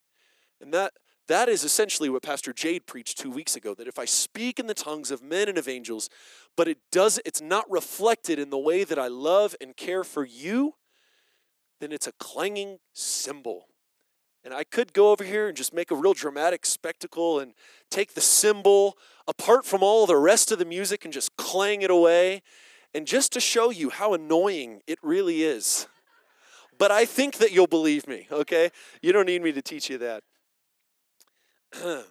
[0.60, 0.94] And that
[1.28, 4.66] that is essentially what Pastor Jade preached 2 weeks ago that if I speak in
[4.66, 6.08] the tongues of men and of angels,
[6.56, 10.24] but it does it's not reflected in the way that I love and care for
[10.24, 10.74] you,
[11.80, 13.66] then it's a clanging cymbal.
[14.46, 17.52] And I could go over here and just make a real dramatic spectacle and
[17.90, 21.90] take the cymbal apart from all the rest of the music and just clang it
[21.90, 22.42] away.
[22.94, 25.88] And just to show you how annoying it really is.
[26.78, 28.70] But I think that you'll believe me, okay?
[29.02, 30.22] You don't need me to teach you that.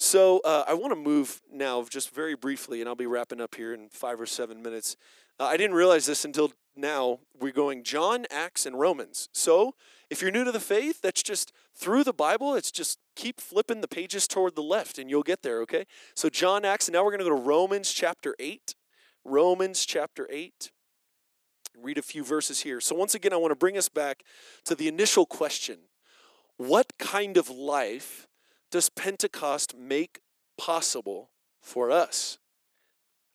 [0.00, 3.54] so uh, I want to move now just very briefly, and I'll be wrapping up
[3.54, 4.96] here in five or seven minutes.
[5.38, 7.20] Uh, I didn't realize this until now.
[7.38, 9.28] We're going John, Acts, and Romans.
[9.32, 9.76] So
[10.12, 12.54] if you're new to the faith, that's just through the Bible.
[12.54, 15.62] It's just keep flipping the pages toward the left, and you'll get there.
[15.62, 15.86] Okay.
[16.14, 18.74] So John, Acts, and now we're going to go to Romans chapter eight.
[19.24, 20.70] Romans chapter eight.
[21.74, 22.78] Read a few verses here.
[22.78, 24.22] So once again, I want to bring us back
[24.66, 25.78] to the initial question:
[26.58, 28.28] What kind of life
[28.70, 30.20] does Pentecost make
[30.58, 31.30] possible
[31.62, 32.36] for us?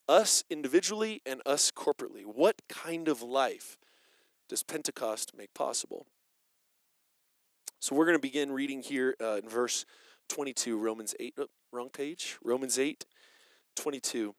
[0.07, 2.23] Us individually and us corporately.
[2.23, 3.80] What kind of life
[4.47, 6.05] does Pentecost make possible?
[7.80, 9.86] So we're going to begin reading here uh, in verse
[10.30, 11.36] 22, Romans 8.
[11.38, 12.38] Oh, wrong page.
[12.43, 13.05] Romans 8,
[13.75, 14.34] 22.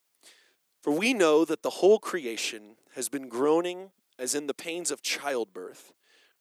[0.82, 5.02] For we know that the whole creation has been groaning as in the pains of
[5.02, 5.92] childbirth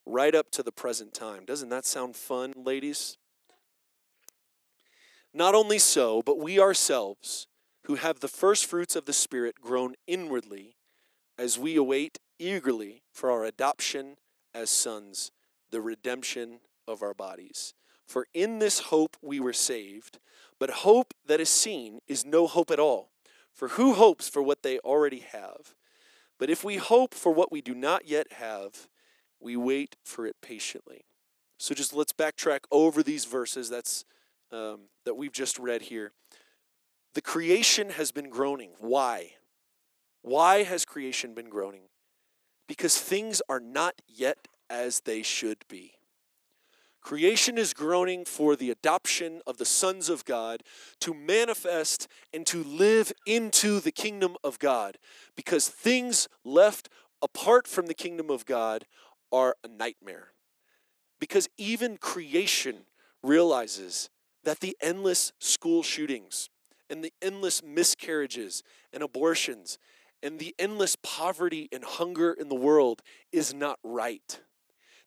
[0.08, 1.46] right up to the present time.
[1.46, 3.18] Doesn't that sound fun, ladies?
[5.34, 7.46] Not only so, but we ourselves,
[7.84, 10.78] who have the first fruits of the Spirit, groan inwardly
[11.38, 14.16] as we await eagerly for our adoption
[14.56, 15.32] as sons,
[15.70, 17.74] the redemption of our bodies.
[18.06, 20.20] For in this hope we were saved,
[20.60, 23.10] but hope that is seen is no hope at all.
[23.54, 25.74] For who hopes for what they already have?
[26.40, 28.88] But if we hope for what we do not yet have,
[29.40, 31.06] we wait for it patiently.
[31.58, 33.70] So just let's backtrack over these verses.
[33.70, 34.06] That's
[34.52, 36.12] um, that we've just read here.
[37.14, 38.72] The creation has been groaning.
[38.80, 39.34] Why?
[40.22, 41.90] Why has creation been groaning?
[42.68, 45.97] Because things are not yet as they should be.
[47.08, 50.62] Creation is groaning for the adoption of the sons of God
[51.00, 54.98] to manifest and to live into the kingdom of God
[55.34, 56.90] because things left
[57.22, 58.84] apart from the kingdom of God
[59.32, 60.34] are a nightmare.
[61.18, 62.80] Because even creation
[63.24, 64.10] realizes
[64.44, 66.50] that the endless school shootings
[66.90, 69.80] and the endless miscarriages and abortions
[70.22, 73.02] and the endless poverty and hunger in the world
[73.32, 74.42] is not right.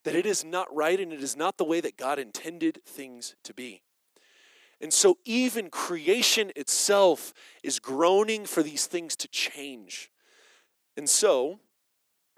[0.04, 3.34] That it is not right and it is not the way that God intended things
[3.44, 3.82] to be.
[4.80, 10.10] And so, even creation itself is groaning for these things to change.
[10.96, 11.60] And so,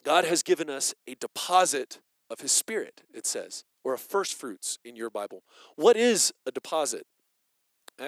[0.03, 4.79] God has given us a deposit of His Spirit, it says or a first fruits
[4.85, 5.43] in your Bible.
[5.77, 7.07] What is a deposit?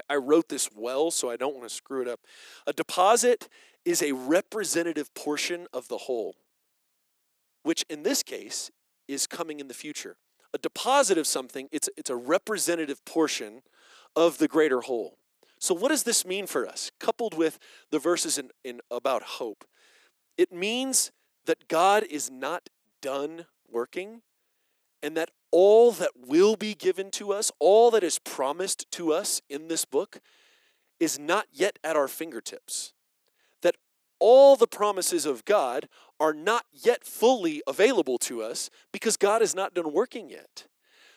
[0.08, 2.20] I wrote this well, so I don't want to screw it up.
[2.66, 3.48] A deposit
[3.84, 6.36] is a representative portion of the whole,
[7.62, 8.70] which in this case
[9.08, 10.16] is coming in the future.
[10.52, 13.62] A deposit of something, it's, it's a representative portion
[14.14, 15.18] of the greater whole.
[15.58, 16.90] So, what does this mean for us?
[17.00, 17.58] Coupled with
[17.90, 19.64] the verses in, in about hope,
[20.36, 21.10] it means
[21.46, 22.68] that God is not
[23.00, 24.22] done working
[25.02, 29.42] and that all that will be given to us, all that is promised to us
[29.50, 30.20] in this book,
[30.98, 32.93] is not yet at our fingertips.
[34.26, 35.86] All the promises of God
[36.18, 40.66] are not yet fully available to us because God is not done working yet.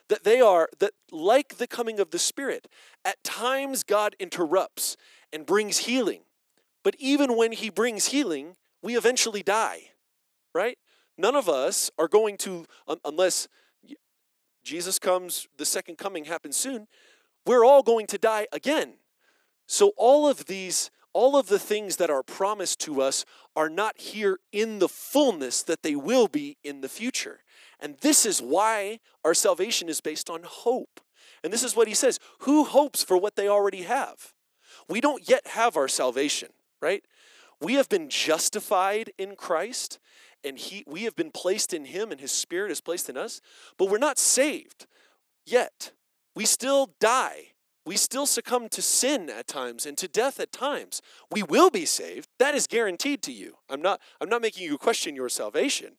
[0.09, 2.67] That they are, that like the coming of the Spirit,
[3.05, 4.97] at times God interrupts
[5.31, 6.23] and brings healing.
[6.83, 9.91] But even when He brings healing, we eventually die,
[10.53, 10.77] right?
[11.17, 12.65] None of us are going to,
[13.05, 13.47] unless
[14.65, 16.89] Jesus comes, the second coming happens soon,
[17.45, 18.95] we're all going to die again.
[19.65, 23.99] So all of these all of the things that are promised to us are not
[23.99, 27.39] here in the fullness that they will be in the future.
[27.79, 31.01] And this is why our salvation is based on hope.
[31.43, 34.35] And this is what he says Who hopes for what they already have?
[34.87, 36.49] We don't yet have our salvation,
[36.83, 37.03] right?
[37.59, 39.97] We have been justified in Christ,
[40.43, 43.41] and he we have been placed in him and his spirit is placed in us,
[43.79, 44.85] but we're not saved
[45.47, 45.93] yet.
[46.35, 47.53] We still die.
[47.87, 51.01] We still succumb to sin at times and to death at times.
[51.31, 52.27] We will be saved.
[52.37, 53.59] That is guaranteed to you.
[53.69, 55.93] I'm not I'm not making you question your salvation.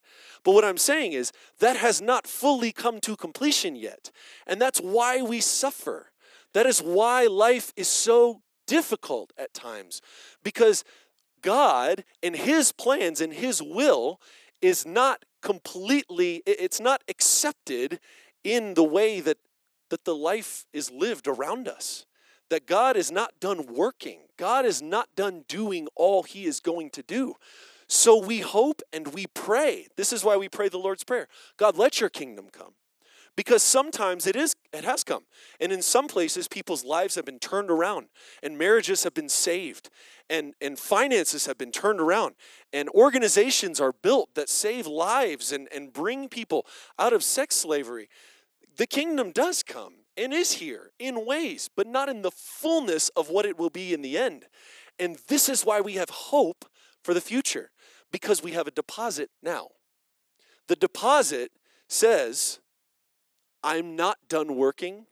[0.45, 4.11] But what I'm saying is that has not fully come to completion yet.
[4.47, 6.13] And that's why we suffer.
[6.53, 10.03] That is why life is so difficult at times
[10.45, 10.85] because
[11.41, 14.21] God and his plans and his will
[14.61, 17.99] is not completely it's not accepted
[18.45, 19.39] in the way that
[19.91, 22.05] that the life is lived around us
[22.51, 26.89] that God is not done working God is not done doing all he is going
[26.91, 27.35] to do.
[27.89, 29.89] So we hope and we pray.
[29.97, 31.29] This is why we pray the Lord's prayer.
[31.57, 32.75] God let your kingdom come.
[33.37, 35.25] Because sometimes it is it has come.
[35.61, 38.07] And in some places people's lives have been turned around
[38.43, 39.91] and marriages have been saved
[40.31, 42.35] and and finances have been turned around
[42.73, 46.67] and organizations are built that save lives and and bring people
[46.99, 48.09] out of sex slavery
[48.79, 53.29] the kingdom does come and is here in ways but not in the fullness of
[53.29, 54.47] what it will be in the end
[54.99, 56.65] and this is why we have hope
[57.05, 57.71] for the future
[58.11, 59.69] because we have a deposit now
[60.69, 61.53] the deposit
[61.89, 62.61] says
[63.63, 65.07] I'm not done working,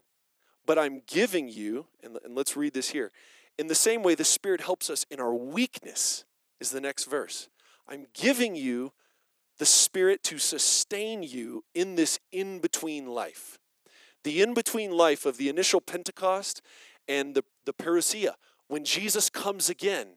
[0.65, 3.11] but I'm giving you, and, and let's read this here.
[3.59, 6.25] In the same way, the Spirit helps us in our weakness,
[6.61, 7.49] is the next verse.
[7.89, 8.93] I'm giving you
[9.59, 13.59] the Spirit to sustain you in this in between life.
[14.25, 16.63] The in between life of the initial Pentecost
[17.09, 18.35] and the, the parousia,
[18.69, 20.09] when Jesus comes again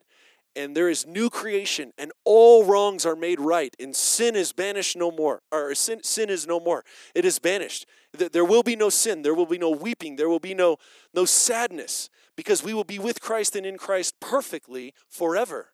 [0.55, 4.97] and there is new creation and all wrongs are made right and sin is banished
[4.97, 6.83] no more or sin, sin is no more.
[7.13, 7.85] It is banished.
[8.13, 9.21] There will be no sin.
[9.21, 10.15] There will be no weeping.
[10.15, 10.77] There will be no
[11.13, 12.09] no sadness
[12.39, 15.71] because we will be with christ and in christ perfectly forever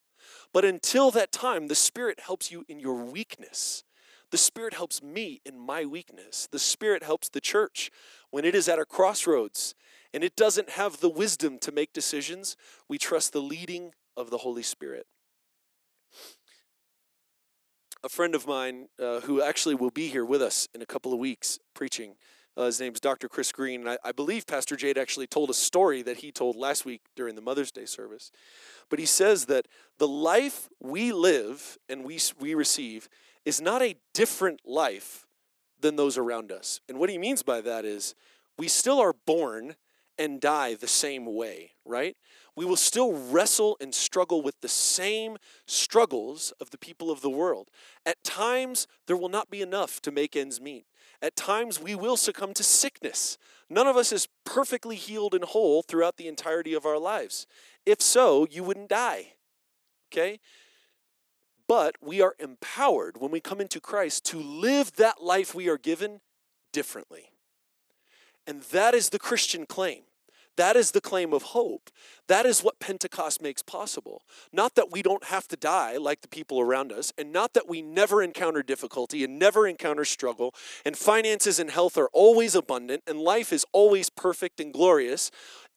[0.55, 3.83] but until that time the spirit helps you in your weakness.
[4.31, 6.47] The spirit helps me in my weakness.
[6.49, 7.91] The spirit helps the church
[8.31, 9.75] when it is at a crossroads
[10.13, 12.55] and it doesn't have the wisdom to make decisions.
[12.87, 15.07] We trust the leading of the Holy Spirit.
[18.01, 21.11] A friend of mine uh, who actually will be here with us in a couple
[21.11, 22.15] of weeks preaching,
[22.57, 23.27] uh, his name's Dr.
[23.27, 23.81] Chris Green.
[23.81, 27.01] And I, I believe Pastor Jade actually told a story that he told last week
[27.15, 28.31] during the Mother's Day service.
[28.89, 33.09] But he says that the life we live and we, we receive
[33.43, 35.25] is not a different life
[35.79, 36.81] than those around us.
[36.87, 38.15] And what he means by that is
[38.57, 39.75] we still are born
[40.17, 42.15] and die the same way, right?
[42.55, 47.29] we will still wrestle and struggle with the same struggles of the people of the
[47.29, 47.69] world.
[48.05, 50.85] At times, there will not be enough to make ends meet.
[51.25, 53.39] At times, we will succumb to sickness.
[53.67, 57.47] None of us is perfectly healed and whole throughout the entirety of our lives.
[57.83, 59.33] If so, you wouldn't die.
[60.13, 60.39] Okay?
[61.67, 65.79] But we are empowered when we come into Christ to live that life we are
[65.79, 66.21] given
[66.71, 67.31] differently.
[68.45, 70.03] And that is the Christian claim.
[70.57, 71.89] That is the claim of hope.
[72.27, 74.21] That is what Pentecost makes possible.
[74.53, 77.67] Not that we don't have to die like the people around us, and not that
[77.67, 80.53] we never encounter difficulty and never encounter struggle,
[80.85, 85.29] and finances and health are always abundant, and life is always perfect and glorious.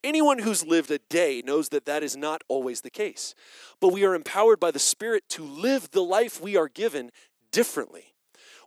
[0.05, 3.35] Anyone who's lived a day knows that that is not always the case.
[3.81, 7.11] But we are empowered by the Spirit to live the life we are given
[7.51, 8.15] differently.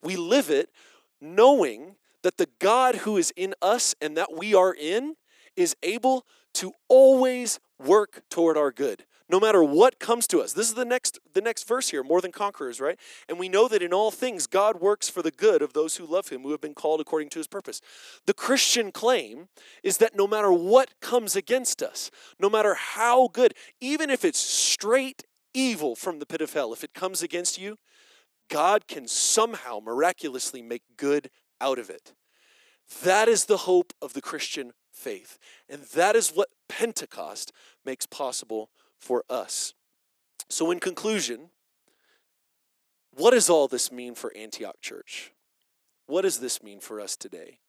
[0.04, 0.70] We live it
[1.22, 5.16] knowing that the God who is in us and that we are in
[5.56, 6.26] is able
[6.56, 10.52] to always work toward our good no matter what comes to us.
[10.52, 13.00] This is the next the next verse here more than conquerors right?
[13.30, 16.06] And we know that in all things god works for the good of those who
[16.06, 17.82] love him who have been called according to his purpose.
[18.26, 19.48] The christian claim
[19.84, 24.40] is that no matter what comes against us no matter how good even if it's
[24.40, 25.24] straight
[25.54, 27.78] evil from the pit of hell if it comes against you
[28.50, 31.30] god can somehow miraculously make good
[31.62, 32.14] out of it.
[33.04, 35.38] That is the hope of the christian faith.
[35.68, 37.52] And that is what Pentecost
[37.84, 39.74] makes possible for us.
[40.50, 41.50] So, in conclusion,
[43.14, 45.32] what does all this mean for Antioch Church?
[46.08, 47.60] What does this mean for us today?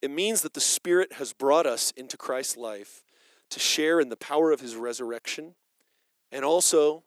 [0.00, 3.02] It means that the Spirit has brought us into Christ's life
[3.50, 5.54] to share in the power of his resurrection
[6.30, 7.04] and also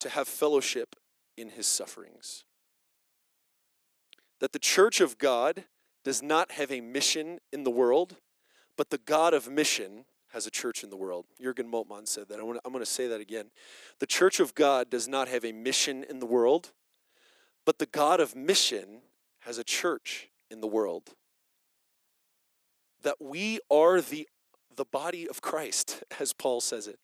[0.00, 0.96] to have fellowship
[1.36, 2.44] in his sufferings.
[4.40, 5.64] That the church of God
[6.04, 8.16] does not have a mission in the world,
[8.76, 11.26] but the God of mission has a church in the world.
[11.40, 12.40] Jurgen Moltmann said that.
[12.40, 13.50] I'm going to say that again.
[14.00, 16.72] The church of God does not have a mission in the world,
[17.66, 19.02] but the God of mission
[19.40, 21.10] has a church in the world.
[23.02, 24.26] That we are the,
[24.74, 26.98] the body of Christ, as Paul says it.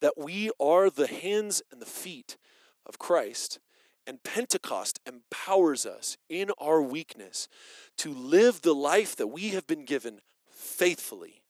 [0.00, 2.38] That we are the hands and the feet
[2.86, 3.58] of Christ,
[4.06, 7.48] And Pentecost empowers us in our weakness
[7.98, 11.42] to live the life that we have been given faithfully.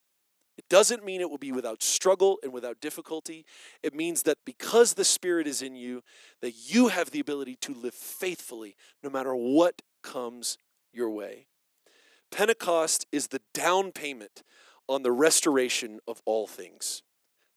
[0.59, 3.46] It doesn't mean it will be without struggle and without difficulty.
[3.82, 6.03] It means that because the Spirit is in you,
[6.42, 10.59] that you have the ability to live faithfully no matter what comes
[10.92, 11.46] your way.
[12.30, 14.42] Pentecost is the down payment
[14.88, 17.03] on the restoration of all things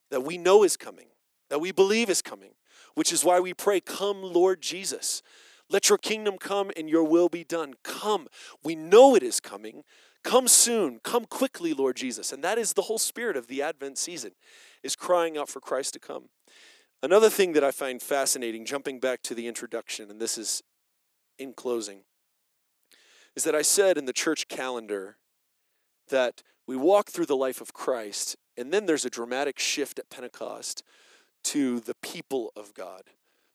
[0.09, 1.07] that we know is coming,
[1.49, 2.51] that we believe is coming,
[2.95, 5.21] which is why we pray, Come, Lord Jesus.
[5.69, 7.73] Let your kingdom come and your will be done.
[7.83, 8.27] Come.
[8.63, 9.83] We know it is coming.
[10.23, 10.99] Come soon.
[11.03, 12.31] Come quickly, Lord Jesus.
[12.31, 14.31] And that is the whole spirit of the Advent season,
[14.83, 16.25] is crying out for Christ to come.
[17.01, 20.63] Another thing that I find fascinating, jumping back to the introduction, and this is
[21.37, 22.01] in closing,
[23.35, 25.17] is that I said in the church calendar
[26.09, 30.09] that we walk through the life of Christ, and then there's a dramatic shift at
[30.09, 30.83] Pentecost
[31.43, 33.03] to the people of God.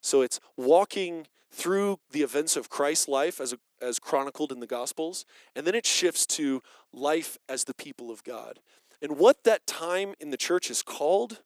[0.03, 5.25] So it's walking through the events of Christ's life as, as chronicled in the Gospels,
[5.57, 6.63] and then it shifts to
[6.93, 8.61] life as the people of God.
[9.01, 11.41] And what that time in the church is called,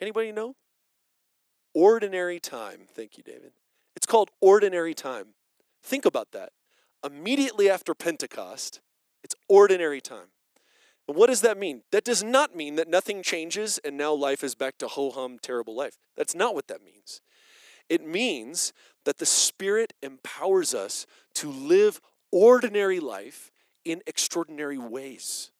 [0.00, 0.54] anybody know?
[1.74, 2.80] Ordinary time.
[2.88, 3.52] Thank you, David.
[3.96, 5.28] It's called ordinary time.
[5.82, 6.50] Think about that.
[7.04, 8.80] Immediately after Pentecost,
[9.22, 10.28] it's ordinary time.
[11.06, 11.82] What does that mean?
[11.92, 15.38] That does not mean that nothing changes and now life is back to ho hum,
[15.40, 15.98] terrible life.
[16.16, 17.20] That's not what that means.
[17.88, 18.72] It means
[19.04, 22.00] that the Spirit empowers us to live
[22.32, 23.50] ordinary life
[23.84, 25.50] in extraordinary ways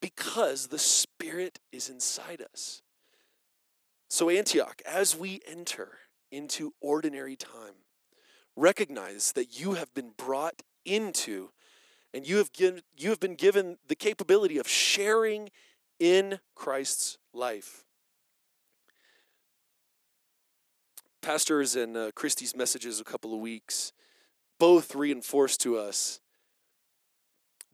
[0.00, 2.82] because the Spirit is inside us.
[4.08, 5.98] So, Antioch, as we enter
[6.30, 7.74] into ordinary time,
[8.54, 11.50] recognize that you have been brought into
[12.14, 15.50] and you have, given, you have been given the capability of sharing
[15.98, 17.84] in Christ's life.
[21.20, 23.92] Pastors and uh, Christie's messages a couple of weeks
[24.60, 26.20] both reinforced to us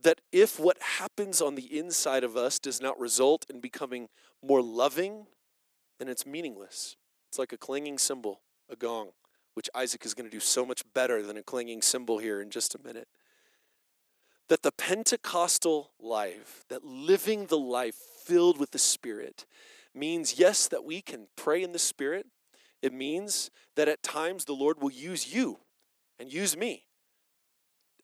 [0.03, 4.09] that if what happens on the inside of us does not result in becoming
[4.43, 5.27] more loving,
[5.99, 6.97] then it's meaningless.
[7.29, 9.11] It's like a clanging cymbal, a gong,
[9.53, 12.49] which Isaac is going to do so much better than a clanging cymbal here in
[12.49, 13.07] just a minute
[14.51, 19.47] that the Pentecostal life, that living the life filled with the Spirit,
[19.95, 22.27] means yes, that we can pray in the Spirit.
[22.83, 25.59] It means that at times the Lord will use you
[26.19, 26.85] and use me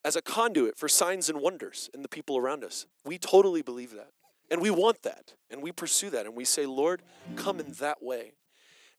[0.05, 2.87] as a conduit for signs and wonders in the people around us.
[3.05, 4.11] We totally believe that.
[4.49, 5.35] And we want that.
[5.51, 6.27] And we pursue that.
[6.27, 7.03] And we say, Lord,
[7.35, 8.35] come in that way.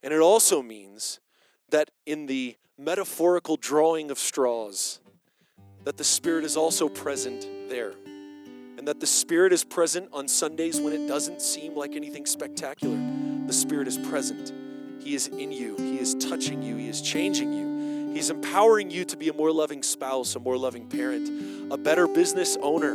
[0.02, 1.18] And it also means
[1.70, 5.00] that in the metaphorical drawing of straws,
[5.88, 7.94] that the Spirit is also present there.
[8.76, 12.94] And that the Spirit is present on Sundays when it doesn't seem like anything spectacular.
[13.46, 14.52] The Spirit is present.
[15.02, 18.12] He is in you, He is touching you, He is changing you.
[18.12, 22.06] He's empowering you to be a more loving spouse, a more loving parent, a better
[22.06, 22.92] business owner,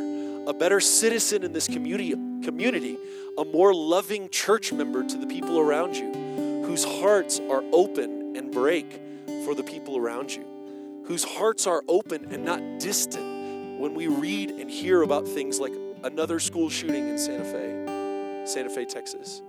[0.48, 2.12] a better citizen in this community,
[2.44, 3.00] community,
[3.39, 6.14] a more loving church member to the people around you,
[6.64, 9.02] whose hearts are open and break
[9.46, 10.53] for the people around you
[11.06, 15.74] whose hearts are open and not distant when we read and hear about things like
[16.04, 19.41] another school shooting in Santa Fe, Santa Fe, Texas.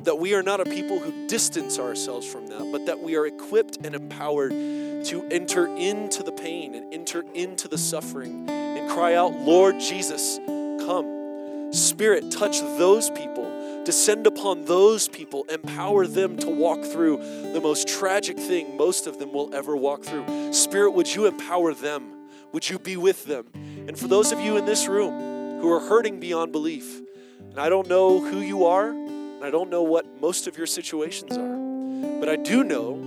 [0.00, 3.26] That we are not a people who distance ourselves from that, but that we are
[3.26, 9.14] equipped and empowered to enter into the pain and enter into the suffering and cry
[9.14, 11.72] out, Lord Jesus, come.
[11.72, 13.51] Spirit, touch those people
[13.84, 17.18] descend upon those people, empower them to walk through
[17.52, 20.52] the most tragic thing most of them will ever walk through.
[20.52, 22.28] Spirit, would you empower them?
[22.52, 23.46] Would you be with them?
[23.54, 27.00] And for those of you in this room who are hurting beyond belief,
[27.40, 30.66] and I don't know who you are, and I don't know what most of your
[30.66, 33.00] situations are, but I do know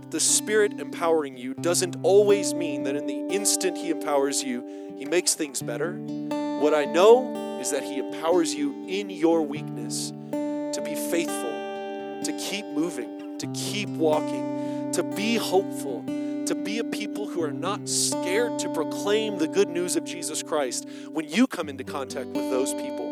[0.00, 4.94] that the Spirit empowering you doesn't always mean that in the instant He empowers you,
[4.98, 5.94] He makes things better.
[5.94, 12.36] What I know is that He empowers you in your weakness to be faithful, to
[12.38, 16.02] keep moving, to keep walking, to be hopeful,
[16.46, 20.42] to be a people who are not scared to proclaim the good news of Jesus
[20.42, 23.06] Christ when you come into contact with those people.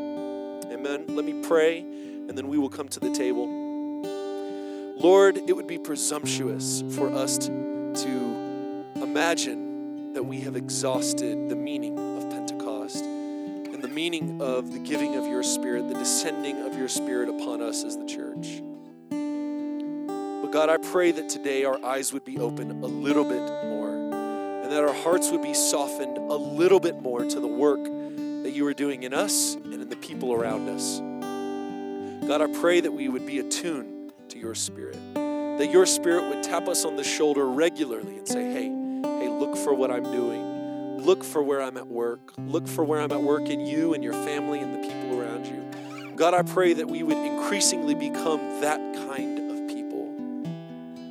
[0.72, 1.04] Amen.
[1.06, 3.46] Let me pray, and then we will come to the table.
[4.98, 7.70] Lord, it would be presumptuous for us to,
[8.96, 11.98] imagine that we have exhausted the meaning
[14.00, 17.98] meaning of the giving of your Spirit, the descending of your Spirit upon us as
[17.98, 18.62] the church.
[19.10, 23.90] But God, I pray that today our eyes would be open a little bit more
[23.90, 27.84] and that our hearts would be softened a little bit more to the work
[28.42, 30.98] that you are doing in us and in the people around us.
[32.26, 36.42] God, I pray that we would be attuned to your Spirit that your spirit would
[36.42, 40.49] tap us on the shoulder regularly and say, hey, hey, look for what I'm doing.
[41.00, 42.34] Look for where I'm at work.
[42.36, 45.46] Look for where I'm at work in you and your family and the people around
[45.46, 46.12] you.
[46.14, 48.78] God, I pray that we would increasingly become that
[49.08, 50.14] kind of people.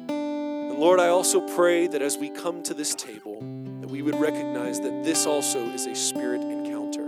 [0.07, 3.39] And Lord, I also pray that as we come to this table,
[3.81, 7.05] that we would recognize that this also is a spirit encounter.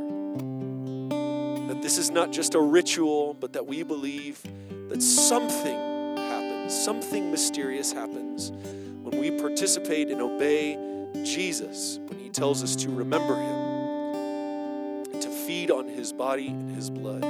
[1.68, 4.42] That this is not just a ritual, but that we believe
[4.90, 10.91] that something happens, something mysterious happens when we participate and obey
[11.24, 16.76] Jesus when he tells us to remember him and to feed on his body and
[16.76, 17.24] his blood.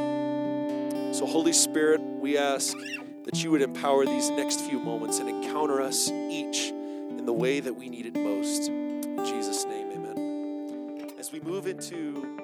[1.14, 2.76] So, Holy Spirit, we ask
[3.26, 7.60] that you would empower these next few moments and encounter us each in the way
[7.60, 8.70] that we need it most.
[8.70, 11.12] In Jesus' name, amen.
[11.20, 12.41] As we move into